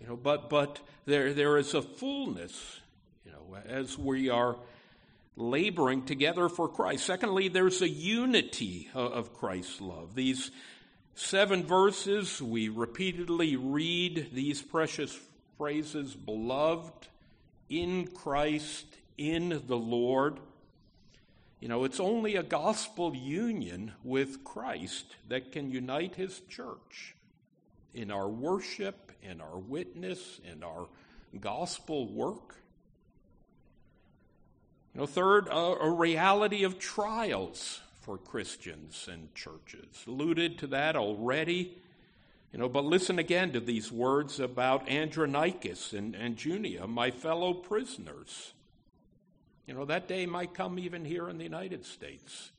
You 0.00 0.08
know, 0.08 0.16
but 0.16 0.50
but 0.50 0.80
there 1.06 1.32
there 1.32 1.56
is 1.56 1.74
a 1.74 1.80
fullness, 1.82 2.80
you 3.24 3.32
know, 3.32 3.56
as 3.66 3.96
we 3.96 4.28
are 4.28 4.56
laboring 5.36 6.04
together 6.04 6.48
for 6.48 6.68
Christ. 6.68 7.06
Secondly, 7.06 7.48
there's 7.48 7.82
a 7.82 7.88
unity 7.88 8.88
of 8.94 9.34
Christ's 9.34 9.80
love. 9.80 10.14
These 10.14 10.50
seven 11.14 11.64
verses, 11.64 12.42
we 12.42 12.68
repeatedly 12.68 13.56
read 13.56 14.28
these 14.32 14.60
precious 14.60 15.18
phrases 15.56 16.14
beloved, 16.14 17.08
in 17.68 18.08
Christ, 18.08 18.86
in 19.16 19.62
the 19.66 19.76
Lord. 19.76 20.38
You 21.64 21.70
know, 21.70 21.84
it's 21.84 21.98
only 21.98 22.36
a 22.36 22.42
gospel 22.42 23.16
union 23.16 23.92
with 24.04 24.44
Christ 24.44 25.16
that 25.30 25.50
can 25.50 25.70
unite 25.70 26.14
his 26.14 26.40
church 26.40 27.14
in 27.94 28.10
our 28.10 28.28
worship, 28.28 29.12
in 29.22 29.40
our 29.40 29.56
witness, 29.56 30.42
in 30.44 30.62
our 30.62 30.88
gospel 31.40 32.06
work. 32.06 32.56
You 34.94 35.00
know, 35.00 35.06
third, 35.06 35.48
a, 35.48 35.56
a 35.56 35.90
reality 35.90 36.64
of 36.64 36.78
trials 36.78 37.80
for 38.02 38.18
Christians 38.18 39.08
and 39.10 39.34
churches. 39.34 40.04
Alluded 40.06 40.58
to 40.58 40.66
that 40.66 40.96
already. 40.96 41.78
You 42.52 42.58
know, 42.58 42.68
but 42.68 42.84
listen 42.84 43.18
again 43.18 43.52
to 43.52 43.60
these 43.60 43.90
words 43.90 44.38
about 44.38 44.90
Andronicus 44.90 45.94
and, 45.94 46.14
and 46.14 46.36
Junia, 46.36 46.86
my 46.86 47.10
fellow 47.10 47.54
prisoners. 47.54 48.52
You 49.66 49.74
know, 49.74 49.84
that 49.86 50.08
day 50.08 50.26
might 50.26 50.54
come 50.54 50.78
even 50.78 51.04
here 51.04 51.28
in 51.28 51.38
the 51.38 51.44
United 51.44 51.86
States. 51.86 52.50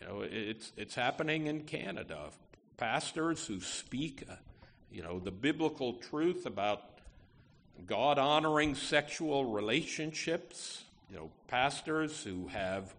You 0.00 0.06
know, 0.06 0.20
it's, 0.22 0.72
it's 0.76 0.94
happening 0.94 1.46
in 1.46 1.62
Canada. 1.62 2.30
Pastors 2.76 3.46
who 3.46 3.60
speak, 3.60 4.24
uh, 4.28 4.34
you 4.90 5.02
know, 5.02 5.18
the 5.18 5.30
biblical 5.30 5.94
truth 5.94 6.46
about 6.46 6.82
God 7.86 8.18
honoring 8.18 8.74
sexual 8.74 9.44
relationships, 9.44 10.82
you 11.10 11.16
know, 11.16 11.30
pastors 11.46 12.22
who 12.24 12.48
have 12.48 12.94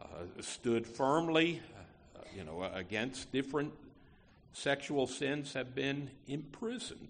uh, 0.00 0.06
stood 0.40 0.86
firmly, 0.86 1.62
uh, 1.76 2.20
you 2.36 2.44
know, 2.44 2.62
against 2.74 3.32
different 3.32 3.72
sexual 4.52 5.06
sins 5.06 5.54
have 5.54 5.74
been 5.74 6.10
imprisoned. 6.28 7.08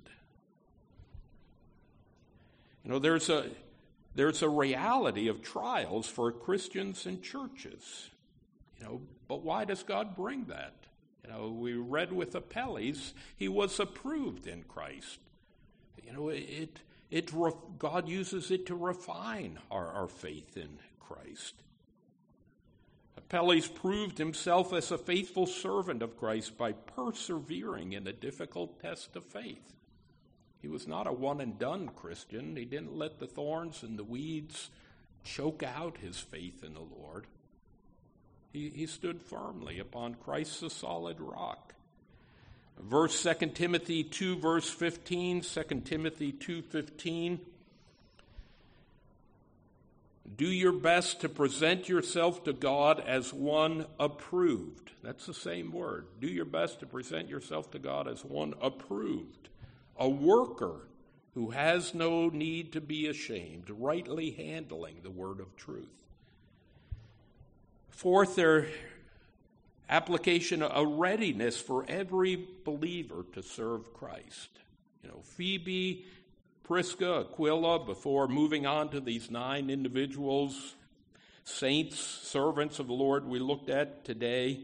You 2.84 2.92
know, 2.92 2.98
there's 2.98 3.28
a 3.28 3.46
there's 4.14 4.42
a 4.42 4.48
reality 4.48 5.28
of 5.28 5.42
trials 5.42 6.06
for 6.06 6.30
Christians 6.32 7.06
and 7.06 7.22
churches. 7.22 8.10
You 8.78 8.84
know, 8.84 9.00
but 9.28 9.42
why 9.42 9.64
does 9.64 9.82
God 9.82 10.16
bring 10.16 10.46
that? 10.46 10.74
You 11.24 11.32
know, 11.32 11.50
we 11.50 11.74
read 11.74 12.12
with 12.12 12.34
Apelles, 12.34 13.14
he 13.36 13.48
was 13.48 13.78
approved 13.78 14.46
in 14.46 14.64
Christ. 14.64 15.18
You 16.04 16.12
know, 16.12 16.28
it, 16.30 16.80
it, 17.10 17.30
God 17.78 18.08
uses 18.08 18.50
it 18.50 18.66
to 18.66 18.74
refine 18.74 19.58
our, 19.70 19.86
our 19.88 20.08
faith 20.08 20.56
in 20.56 20.78
Christ. 20.98 21.54
Apelles 23.16 23.68
proved 23.68 24.18
himself 24.18 24.72
as 24.72 24.90
a 24.90 24.98
faithful 24.98 25.46
servant 25.46 26.02
of 26.02 26.18
Christ 26.18 26.58
by 26.58 26.72
persevering 26.72 27.92
in 27.92 28.06
a 28.06 28.12
difficult 28.12 28.80
test 28.80 29.14
of 29.16 29.24
faith. 29.24 29.72
He 30.62 30.68
was 30.68 30.86
not 30.86 31.06
a 31.06 31.12
one 31.12 31.40
and 31.40 31.58
done 31.58 31.88
Christian. 31.88 32.56
He 32.56 32.64
didn't 32.64 32.96
let 32.96 33.18
the 33.18 33.26
thorns 33.26 33.82
and 33.82 33.98
the 33.98 34.04
weeds 34.04 34.70
choke 35.24 35.62
out 35.62 35.98
his 35.98 36.18
faith 36.18 36.64
in 36.64 36.74
the 36.74 36.80
Lord. 36.80 37.26
He, 38.52 38.70
he 38.70 38.86
stood 38.86 39.20
firmly 39.20 39.78
upon 39.78 40.14
Christ 40.14 40.60
the 40.60 40.70
solid 40.70 41.20
rock. 41.20 41.74
Verse 42.78 43.22
2 43.22 43.48
Timothy 43.48 44.04
2 44.04 44.38
verse 44.38 44.70
15, 44.70 45.42
2 45.42 45.62
Timothy 45.84 46.32
2:15 46.32 47.40
do 50.36 50.46
your 50.46 50.72
best 50.72 51.20
to 51.20 51.28
present 51.28 51.88
yourself 51.88 52.44
to 52.44 52.52
God 52.52 53.00
as 53.00 53.34
one 53.34 53.86
approved. 53.98 54.92
That's 55.02 55.26
the 55.26 55.34
same 55.34 55.72
word. 55.72 56.06
Do 56.20 56.26
your 56.26 56.44
best 56.44 56.80
to 56.80 56.86
present 56.86 57.28
yourself 57.28 57.70
to 57.72 57.78
God 57.78 58.08
as 58.08 58.24
one 58.24 58.54
approved, 58.60 59.48
a 59.96 60.08
worker 60.08 60.88
who 61.34 61.50
has 61.50 61.94
no 61.94 62.28
need 62.28 62.72
to 62.72 62.80
be 62.80 63.06
ashamed, 63.06 63.70
rightly 63.70 64.30
handling 64.30 64.96
the 65.02 65.10
word 65.10 65.40
of 65.40 65.56
truth. 65.56 65.88
Fourth, 67.90 68.36
their 68.36 68.68
application, 69.88 70.62
a 70.62 70.84
readiness 70.84 71.60
for 71.60 71.84
every 71.88 72.46
believer 72.64 73.24
to 73.32 73.42
serve 73.42 73.92
Christ. 73.94 74.48
You 75.02 75.10
know, 75.10 75.20
Phoebe 75.22 76.04
Prisca, 76.64 77.26
Aquila, 77.30 77.84
before 77.84 78.28
moving 78.28 78.66
on 78.66 78.88
to 78.90 79.00
these 79.00 79.30
nine 79.30 79.68
individuals, 79.68 80.74
saints, 81.44 81.98
servants 81.98 82.78
of 82.78 82.86
the 82.86 82.92
Lord 82.92 83.26
we 83.26 83.38
looked 83.38 83.68
at 83.68 84.04
today, 84.04 84.60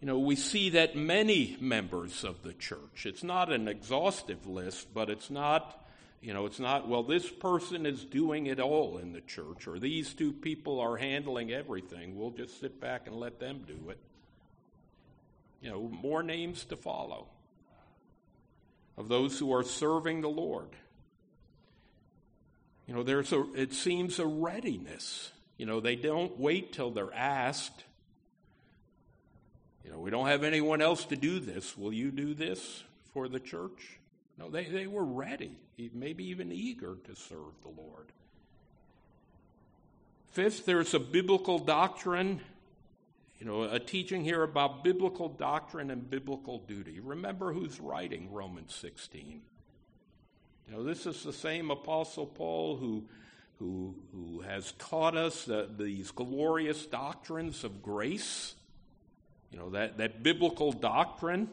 you 0.00 0.06
know, 0.06 0.18
we 0.18 0.36
see 0.36 0.70
that 0.70 0.94
many 0.94 1.56
members 1.60 2.22
of 2.22 2.42
the 2.42 2.52
church, 2.52 3.04
it's 3.04 3.24
not 3.24 3.52
an 3.52 3.66
exhaustive 3.66 4.46
list, 4.46 4.92
but 4.94 5.10
it's 5.10 5.28
not, 5.28 5.84
you 6.20 6.32
know, 6.32 6.46
it's 6.46 6.60
not, 6.60 6.88
well, 6.88 7.02
this 7.02 7.28
person 7.28 7.84
is 7.84 8.04
doing 8.04 8.46
it 8.46 8.60
all 8.60 8.98
in 8.98 9.12
the 9.12 9.20
church, 9.20 9.66
or 9.66 9.78
these 9.78 10.14
two 10.14 10.32
people 10.32 10.78
are 10.78 10.96
handling 10.96 11.50
everything. 11.50 12.16
We'll 12.16 12.30
just 12.30 12.60
sit 12.60 12.80
back 12.80 13.08
and 13.08 13.16
let 13.16 13.40
them 13.40 13.64
do 13.66 13.90
it. 13.90 13.98
You 15.60 15.70
know, 15.70 15.88
more 15.88 16.22
names 16.22 16.64
to 16.66 16.76
follow 16.76 17.26
of 18.96 19.08
those 19.08 19.38
who 19.38 19.52
are 19.52 19.64
serving 19.64 20.20
the 20.20 20.28
Lord. 20.28 20.68
You 22.86 22.94
know, 22.94 23.02
there's 23.02 23.32
a, 23.32 23.44
it 23.54 23.72
seems 23.72 24.18
a 24.18 24.26
readiness. 24.26 25.32
You 25.56 25.66
know, 25.66 25.80
they 25.80 25.96
don't 25.96 26.38
wait 26.38 26.72
till 26.72 26.90
they're 26.90 27.12
asked. 27.12 27.84
You 29.88 29.94
know, 29.94 30.00
we 30.00 30.10
don't 30.10 30.26
have 30.26 30.44
anyone 30.44 30.82
else 30.82 31.06
to 31.06 31.16
do 31.16 31.40
this. 31.40 31.74
Will 31.74 31.94
you 31.94 32.10
do 32.10 32.34
this 32.34 32.84
for 33.14 33.26
the 33.26 33.40
church? 33.40 33.98
No, 34.36 34.50
they, 34.50 34.64
they 34.64 34.86
were 34.86 35.02
ready, 35.02 35.58
maybe 35.94 36.24
even 36.24 36.52
eager 36.52 36.98
to 37.06 37.16
serve 37.16 37.54
the 37.62 37.70
Lord. 37.70 38.12
Fifth, 40.32 40.66
there's 40.66 40.92
a 40.92 41.00
biblical 41.00 41.58
doctrine 41.58 42.42
you 43.38 43.46
know, 43.46 43.62
a 43.62 43.78
teaching 43.78 44.24
here 44.24 44.42
about 44.42 44.82
biblical 44.82 45.28
doctrine 45.28 45.90
and 45.90 46.10
biblical 46.10 46.58
duty. 46.58 46.98
Remember 46.98 47.52
who's 47.52 47.78
writing 47.78 48.32
Romans 48.32 48.74
16. 48.74 49.40
You 50.66 50.74
know, 50.74 50.82
this 50.82 51.06
is 51.06 51.22
the 51.22 51.32
same 51.32 51.70
Apostle 51.70 52.26
Paul 52.26 52.76
who, 52.76 53.04
who, 53.60 53.94
who 54.12 54.40
has 54.40 54.72
taught 54.72 55.16
us 55.16 55.44
that 55.44 55.78
these 55.78 56.10
glorious 56.10 56.84
doctrines 56.86 57.62
of 57.62 57.80
grace, 57.80 58.56
you 59.50 59.58
know, 59.58 59.70
that, 59.70 59.98
that 59.98 60.22
biblical 60.22 60.72
doctrine. 60.72 61.48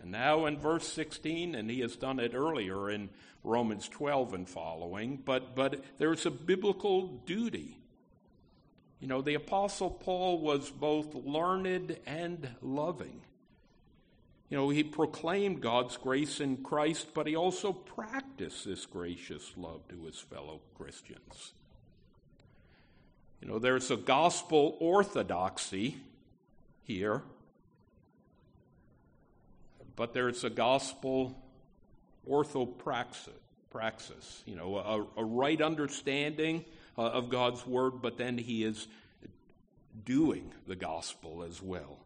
And 0.00 0.10
now 0.10 0.46
in 0.46 0.58
verse 0.58 0.86
16, 0.88 1.54
and 1.54 1.70
he 1.70 1.80
has 1.80 1.96
done 1.96 2.20
it 2.20 2.34
earlier 2.34 2.90
in 2.90 3.08
Romans 3.44 3.88
12 3.88 4.34
and 4.34 4.48
following, 4.48 5.22
but, 5.24 5.54
but 5.54 5.82
there's 5.98 6.26
a 6.26 6.30
biblical 6.30 7.06
duty 7.26 7.78
you 9.00 9.08
know, 9.08 9.20
the 9.20 9.34
Apostle 9.34 9.90
Paul 9.90 10.40
was 10.40 10.70
both 10.70 11.14
learned 11.14 11.98
and 12.06 12.48
loving. 12.62 13.20
You 14.48 14.56
know, 14.56 14.70
he 14.70 14.84
proclaimed 14.84 15.60
God's 15.60 15.96
grace 15.96 16.40
in 16.40 16.58
Christ, 16.58 17.08
but 17.12 17.26
he 17.26 17.36
also 17.36 17.72
practiced 17.72 18.64
this 18.64 18.86
gracious 18.86 19.52
love 19.56 19.86
to 19.88 20.04
his 20.04 20.18
fellow 20.18 20.60
Christians. 20.76 21.52
You 23.42 23.48
know, 23.48 23.58
there's 23.58 23.90
a 23.90 23.96
gospel 23.96 24.76
orthodoxy 24.80 25.98
here, 26.86 27.22
but 29.96 30.14
there's 30.14 30.44
a 30.44 30.50
gospel 30.50 31.36
orthopraxis, 32.28 33.30
praxis, 33.70 34.42
you 34.46 34.56
know, 34.56 34.76
a, 34.76 35.20
a 35.20 35.24
right 35.24 35.60
understanding 35.60 36.64
uh, 36.98 37.02
of 37.02 37.28
God's 37.28 37.66
word, 37.66 38.02
but 38.02 38.18
then 38.18 38.38
he 38.38 38.64
is 38.64 38.86
doing 40.04 40.52
the 40.66 40.76
gospel 40.76 41.42
as 41.42 41.62
well. 41.62 41.98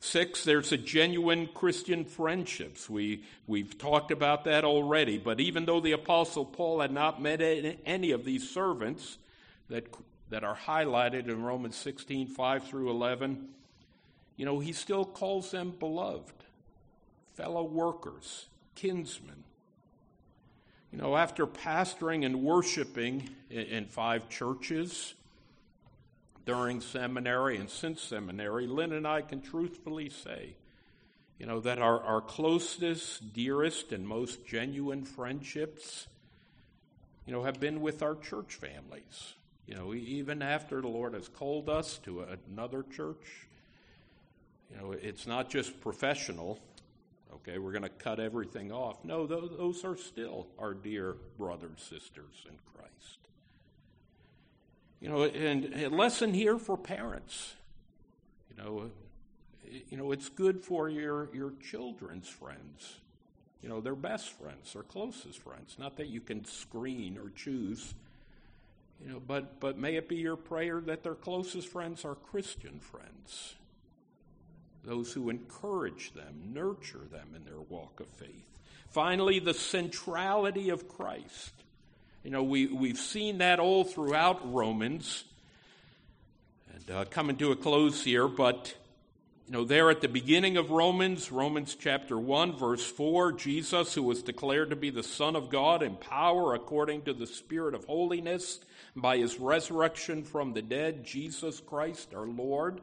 Six, 0.00 0.44
there's 0.44 0.70
a 0.70 0.76
genuine 0.76 1.48
Christian 1.54 2.04
friendships. 2.04 2.90
We, 2.90 3.22
we've 3.46 3.78
talked 3.78 4.10
about 4.10 4.44
that 4.44 4.64
already, 4.64 5.16
but 5.16 5.40
even 5.40 5.64
though 5.64 5.80
the 5.80 5.92
Apostle 5.92 6.44
Paul 6.44 6.80
had 6.80 6.92
not 6.92 7.22
met 7.22 7.40
any 7.86 8.10
of 8.10 8.24
these 8.24 8.48
servants 8.50 9.16
that, 9.70 9.86
that 10.30 10.44
are 10.44 10.56
highlighted 10.56 11.28
in 11.28 11.42
Romans 11.42 11.76
16, 11.76 12.28
5 12.28 12.64
through 12.64 12.90
11, 12.90 13.48
you 14.36 14.44
know, 14.44 14.58
he 14.58 14.72
still 14.72 15.04
calls 15.04 15.50
them 15.50 15.72
beloved, 15.78 16.34
fellow 17.34 17.64
workers, 17.64 18.46
kinsmen. 18.74 19.44
You 20.90 20.98
know, 20.98 21.16
after 21.16 21.46
pastoring 21.46 22.24
and 22.24 22.42
worshiping 22.42 23.30
in 23.50 23.86
five 23.86 24.28
churches 24.28 25.14
during 26.46 26.80
seminary 26.80 27.56
and 27.56 27.68
since 27.68 28.00
seminary, 28.00 28.66
Lynn 28.66 28.92
and 28.92 29.06
I 29.06 29.22
can 29.22 29.40
truthfully 29.40 30.10
say, 30.10 30.54
you 31.38 31.46
know, 31.46 31.60
that 31.60 31.78
our, 31.78 32.00
our 32.00 32.20
closest, 32.20 33.32
dearest, 33.32 33.92
and 33.92 34.06
most 34.06 34.46
genuine 34.46 35.04
friendships, 35.04 36.06
you 37.26 37.32
know, 37.32 37.42
have 37.42 37.58
been 37.58 37.80
with 37.80 38.02
our 38.02 38.14
church 38.14 38.54
families. 38.54 39.34
You 39.66 39.74
know, 39.74 39.94
even 39.94 40.42
after 40.42 40.80
the 40.80 40.88
Lord 40.88 41.14
has 41.14 41.28
called 41.28 41.68
us 41.68 41.98
to 42.04 42.26
another 42.48 42.84
church, 42.94 43.46
you 44.70 44.76
know, 44.76 44.92
it's 44.92 45.26
not 45.26 45.48
just 45.48 45.80
professional, 45.80 46.58
okay, 47.32 47.58
we're 47.58 47.72
going 47.72 47.82
to 47.82 47.88
cut 47.88 48.20
everything 48.20 48.72
off. 48.72 49.04
No, 49.04 49.26
those, 49.26 49.84
are 49.84 49.96
still 49.96 50.46
our 50.58 50.74
dear 50.74 51.16
brothers, 51.38 51.80
sisters 51.80 52.44
in 52.46 52.56
Christ. 52.74 53.18
You 55.00 55.08
know, 55.08 55.24
and 55.24 55.74
a 55.74 55.88
lesson 55.88 56.32
here 56.34 56.58
for 56.58 56.76
parents. 56.76 57.54
You 58.50 58.62
know, 58.62 58.90
eh, 59.70 59.78
you 59.88 59.96
know, 59.96 60.12
it's 60.12 60.28
good 60.28 60.62
for 60.62 60.88
your, 60.88 61.28
your 61.34 61.52
children's 61.62 62.28
friends. 62.28 62.96
You 63.62 63.68
know, 63.68 63.80
their 63.80 63.94
best 63.94 64.30
friends, 64.30 64.72
their 64.72 64.82
closest 64.82 65.38
friends. 65.38 65.76
Not 65.78 65.96
that 65.96 66.08
you 66.08 66.20
can 66.20 66.44
screen 66.44 67.18
or 67.18 67.30
choose. 67.30 67.94
You 69.04 69.12
know, 69.12 69.20
but 69.24 69.60
but 69.60 69.76
may 69.78 69.96
it 69.96 70.08
be 70.08 70.16
your 70.16 70.36
prayer 70.36 70.80
that 70.86 71.02
their 71.02 71.14
closest 71.14 71.68
friends 71.68 72.04
are 72.04 72.14
Christian 72.14 72.80
friends. 72.80 73.54
Those 74.82 75.12
who 75.12 75.30
encourage 75.30 76.12
them, 76.14 76.52
nurture 76.52 77.06
them 77.10 77.28
in 77.34 77.44
their 77.44 77.60
walk 77.60 78.00
of 78.00 78.08
faith. 78.08 78.60
Finally, 78.90 79.40
the 79.40 79.54
centrality 79.54 80.70
of 80.70 80.88
Christ. 80.88 81.52
You 82.22 82.30
know, 82.30 82.42
we, 82.42 82.66
we've 82.66 82.98
seen 82.98 83.38
that 83.38 83.60
all 83.60 83.84
throughout 83.84 84.52
Romans. 84.52 85.24
And 86.74 86.90
uh, 86.90 87.04
coming 87.06 87.36
to 87.36 87.52
a 87.52 87.56
close 87.56 88.04
here, 88.04 88.28
but 88.28 88.74
you 89.46 89.52
know, 89.52 89.64
there 89.64 89.90
at 89.90 90.00
the 90.00 90.08
beginning 90.08 90.56
of 90.56 90.70
Romans, 90.70 91.30
Romans 91.30 91.76
chapter 91.78 92.18
1, 92.18 92.56
verse 92.56 92.84
4, 92.84 93.32
Jesus, 93.32 93.92
who 93.92 94.02
was 94.02 94.22
declared 94.22 94.70
to 94.70 94.76
be 94.76 94.88
the 94.88 95.02
Son 95.02 95.36
of 95.36 95.50
God 95.50 95.82
in 95.82 95.96
power 95.96 96.54
according 96.54 97.02
to 97.02 97.12
the 97.12 97.26
Spirit 97.26 97.74
of 97.74 97.84
holiness, 97.84 98.60
by 98.96 99.18
his 99.18 99.38
resurrection 99.38 100.22
from 100.22 100.54
the 100.54 100.62
dead, 100.62 101.04
Jesus 101.04 101.60
Christ 101.60 102.14
our 102.14 102.26
Lord. 102.26 102.80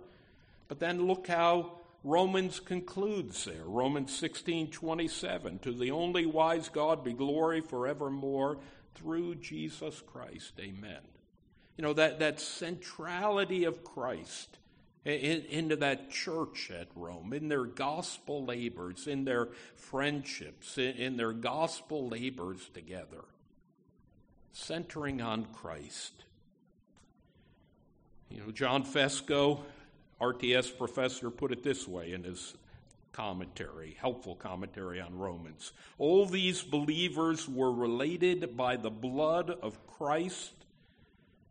But 0.67 0.79
then 0.79 1.07
look 1.07 1.27
how 1.27 1.79
Romans 2.03 2.59
concludes 2.59 3.45
there. 3.45 3.63
Romans 3.65 4.15
16, 4.15 4.69
27. 4.69 5.59
To 5.59 5.71
the 5.71 5.89
only 5.89 6.27
wise 6.27 6.69
God 6.69 7.03
be 7.03 7.13
glory 7.13 7.61
forevermore 7.61 8.57
through 8.93 9.35
Jesus 9.35 10.03
Christ. 10.05 10.53
Amen. 10.59 11.01
You 11.75 11.83
know, 11.83 11.93
that, 11.93 12.19
that 12.19 12.39
centrality 12.39 13.63
of 13.63 13.83
Christ 13.83 14.57
into 15.03 15.75
that 15.77 16.11
church 16.11 16.71
at 16.71 16.87
Rome, 16.95 17.33
in 17.33 17.47
their 17.47 17.65
gospel 17.65 18.45
labors, 18.45 19.07
in 19.07 19.25
their 19.25 19.49
friendships, 19.75 20.77
in, 20.77 21.17
their 21.17 21.33
gospel 21.33 22.07
labors 22.07 22.69
together, 22.73 23.23
centering 24.51 25.21
on 25.21 25.45
Christ. 25.45 26.13
You 28.29 28.41
know, 28.41 28.51
John 28.51 28.83
Fesko, 28.83 29.61
RTS 30.21 30.77
professor, 30.77 31.31
put 31.31 31.51
it 31.51 31.63
this 31.63 31.87
way 31.87 32.13
in 32.13 32.23
his 32.23 32.53
commentary, 33.11 33.97
helpful 33.99 34.35
commentary 34.35 35.01
on 35.01 35.17
Romans. 35.17 35.73
All 35.97 36.27
these 36.27 36.61
believers 36.61 37.49
were 37.49 37.71
related 37.71 38.55
by 38.55 38.77
the 38.77 38.91
blood 38.91 39.49
of 39.49 39.85
Christ 39.87 40.53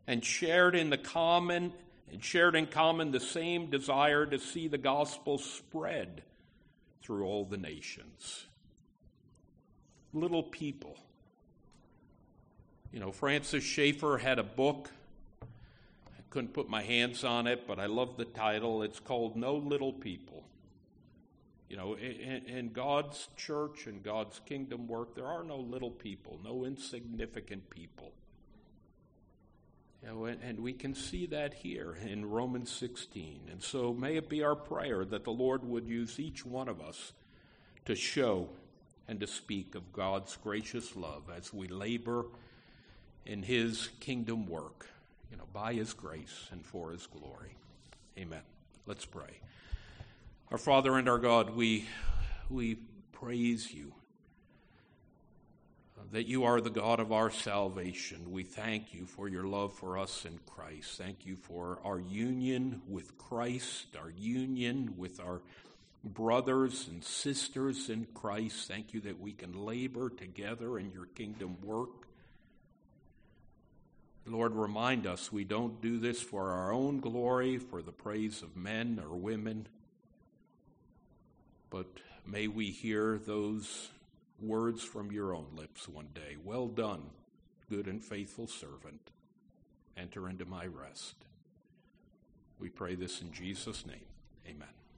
and 0.07 0.23
shared 0.23 0.73
in 0.73 0.89
the 0.89 0.97
common 0.97 1.73
and 2.11 2.23
shared 2.23 2.55
in 2.55 2.67
common 2.67 3.11
the 3.11 3.19
same 3.19 3.69
desire 3.69 4.25
to 4.25 4.37
see 4.37 4.67
the 4.67 4.77
gospel 4.77 5.37
spread 5.37 6.23
through 7.01 7.25
all 7.25 7.45
the 7.45 7.57
nations. 7.57 8.45
Little 10.13 10.43
people. 10.43 10.97
You 12.91 12.99
know, 12.99 13.11
Francis 13.11 13.63
Schaeffer 13.63 14.17
had 14.17 14.39
a 14.39 14.43
book. 14.43 14.91
I 15.41 16.21
couldn't 16.29 16.53
put 16.53 16.69
my 16.69 16.83
hands 16.83 17.23
on 17.23 17.47
it, 17.47 17.65
but 17.65 17.79
I 17.79 17.85
love 17.85 18.17
the 18.17 18.25
title. 18.25 18.83
It's 18.83 18.99
called 18.99 19.37
No 19.37 19.55
Little 19.55 19.93
People. 19.93 20.43
You 21.69 21.77
know, 21.77 21.93
in, 21.93 22.43
in 22.47 22.73
God's 22.73 23.29
church 23.37 23.87
and 23.87 24.03
God's 24.03 24.41
kingdom 24.45 24.87
work, 24.89 25.15
there 25.15 25.27
are 25.27 25.45
no 25.45 25.55
little 25.55 25.89
people, 25.89 26.37
no 26.43 26.65
insignificant 26.65 27.69
people. 27.69 28.11
And 30.03 30.59
we 30.59 30.73
can 30.73 30.95
see 30.95 31.27
that 31.27 31.53
here 31.53 31.95
in 32.03 32.29
Romans 32.29 32.71
16. 32.71 33.41
And 33.51 33.61
so 33.61 33.93
may 33.93 34.15
it 34.15 34.29
be 34.29 34.43
our 34.43 34.55
prayer 34.55 35.05
that 35.05 35.23
the 35.23 35.31
Lord 35.31 35.63
would 35.63 35.87
use 35.87 36.19
each 36.19 36.45
one 36.45 36.67
of 36.67 36.81
us 36.81 37.13
to 37.85 37.95
show 37.95 38.49
and 39.07 39.19
to 39.19 39.27
speak 39.27 39.75
of 39.75 39.93
God's 39.93 40.37
gracious 40.37 40.95
love 40.95 41.23
as 41.35 41.53
we 41.53 41.67
labor 41.67 42.25
in 43.25 43.43
His 43.43 43.89
kingdom 43.99 44.47
work, 44.47 44.87
you 45.29 45.37
know, 45.37 45.45
by 45.53 45.73
His 45.73 45.93
grace 45.93 46.47
and 46.51 46.65
for 46.65 46.91
His 46.91 47.05
glory. 47.07 47.55
Amen. 48.17 48.41
Let's 48.87 49.05
pray. 49.05 49.39
Our 50.51 50.57
Father 50.57 50.97
and 50.97 51.07
our 51.07 51.19
God, 51.19 51.55
we, 51.55 51.85
we 52.49 52.75
praise 53.11 53.71
you 53.71 53.93
that 56.11 56.27
you 56.27 56.43
are 56.43 56.59
the 56.59 56.69
God 56.69 56.99
of 56.99 57.13
our 57.13 57.31
salvation. 57.31 58.31
We 58.31 58.43
thank 58.43 58.93
you 58.93 59.05
for 59.05 59.29
your 59.29 59.45
love 59.45 59.73
for 59.73 59.97
us 59.97 60.25
in 60.25 60.39
Christ. 60.45 60.97
Thank 60.97 61.25
you 61.25 61.37
for 61.37 61.79
our 61.85 61.99
union 61.99 62.81
with 62.87 63.17
Christ, 63.17 63.87
our 63.97 64.09
union 64.09 64.95
with 64.97 65.21
our 65.21 65.41
brothers 66.03 66.87
and 66.89 67.01
sisters 67.01 67.89
in 67.89 68.07
Christ. 68.13 68.67
Thank 68.67 68.93
you 68.93 68.99
that 69.01 69.21
we 69.21 69.31
can 69.31 69.53
labor 69.53 70.09
together 70.09 70.77
in 70.77 70.91
your 70.91 71.05
kingdom 71.05 71.57
work. 71.63 72.07
Lord, 74.25 74.53
remind 74.53 75.07
us 75.07 75.31
we 75.31 75.45
don't 75.45 75.81
do 75.81 75.97
this 75.97 76.21
for 76.21 76.51
our 76.51 76.73
own 76.73 76.99
glory, 76.99 77.57
for 77.57 77.81
the 77.81 77.91
praise 77.91 78.41
of 78.41 78.55
men 78.55 79.01
or 79.01 79.15
women, 79.15 79.67
but 81.69 81.87
may 82.27 82.47
we 82.47 82.69
hear 82.69 83.17
those 83.17 83.89
words 84.41 84.83
from 84.83 85.11
your 85.11 85.33
own 85.33 85.47
lips 85.55 85.87
one 85.87 86.09
day. 86.13 86.37
Well 86.43 86.67
done, 86.67 87.03
good 87.69 87.87
and 87.87 88.03
faithful 88.03 88.47
servant. 88.47 89.11
Enter 89.97 90.29
into 90.29 90.45
my 90.45 90.65
rest. 90.65 91.15
We 92.59 92.69
pray 92.69 92.95
this 92.95 93.21
in 93.21 93.31
Jesus' 93.31 93.85
name. 93.85 94.05
Amen. 94.47 94.80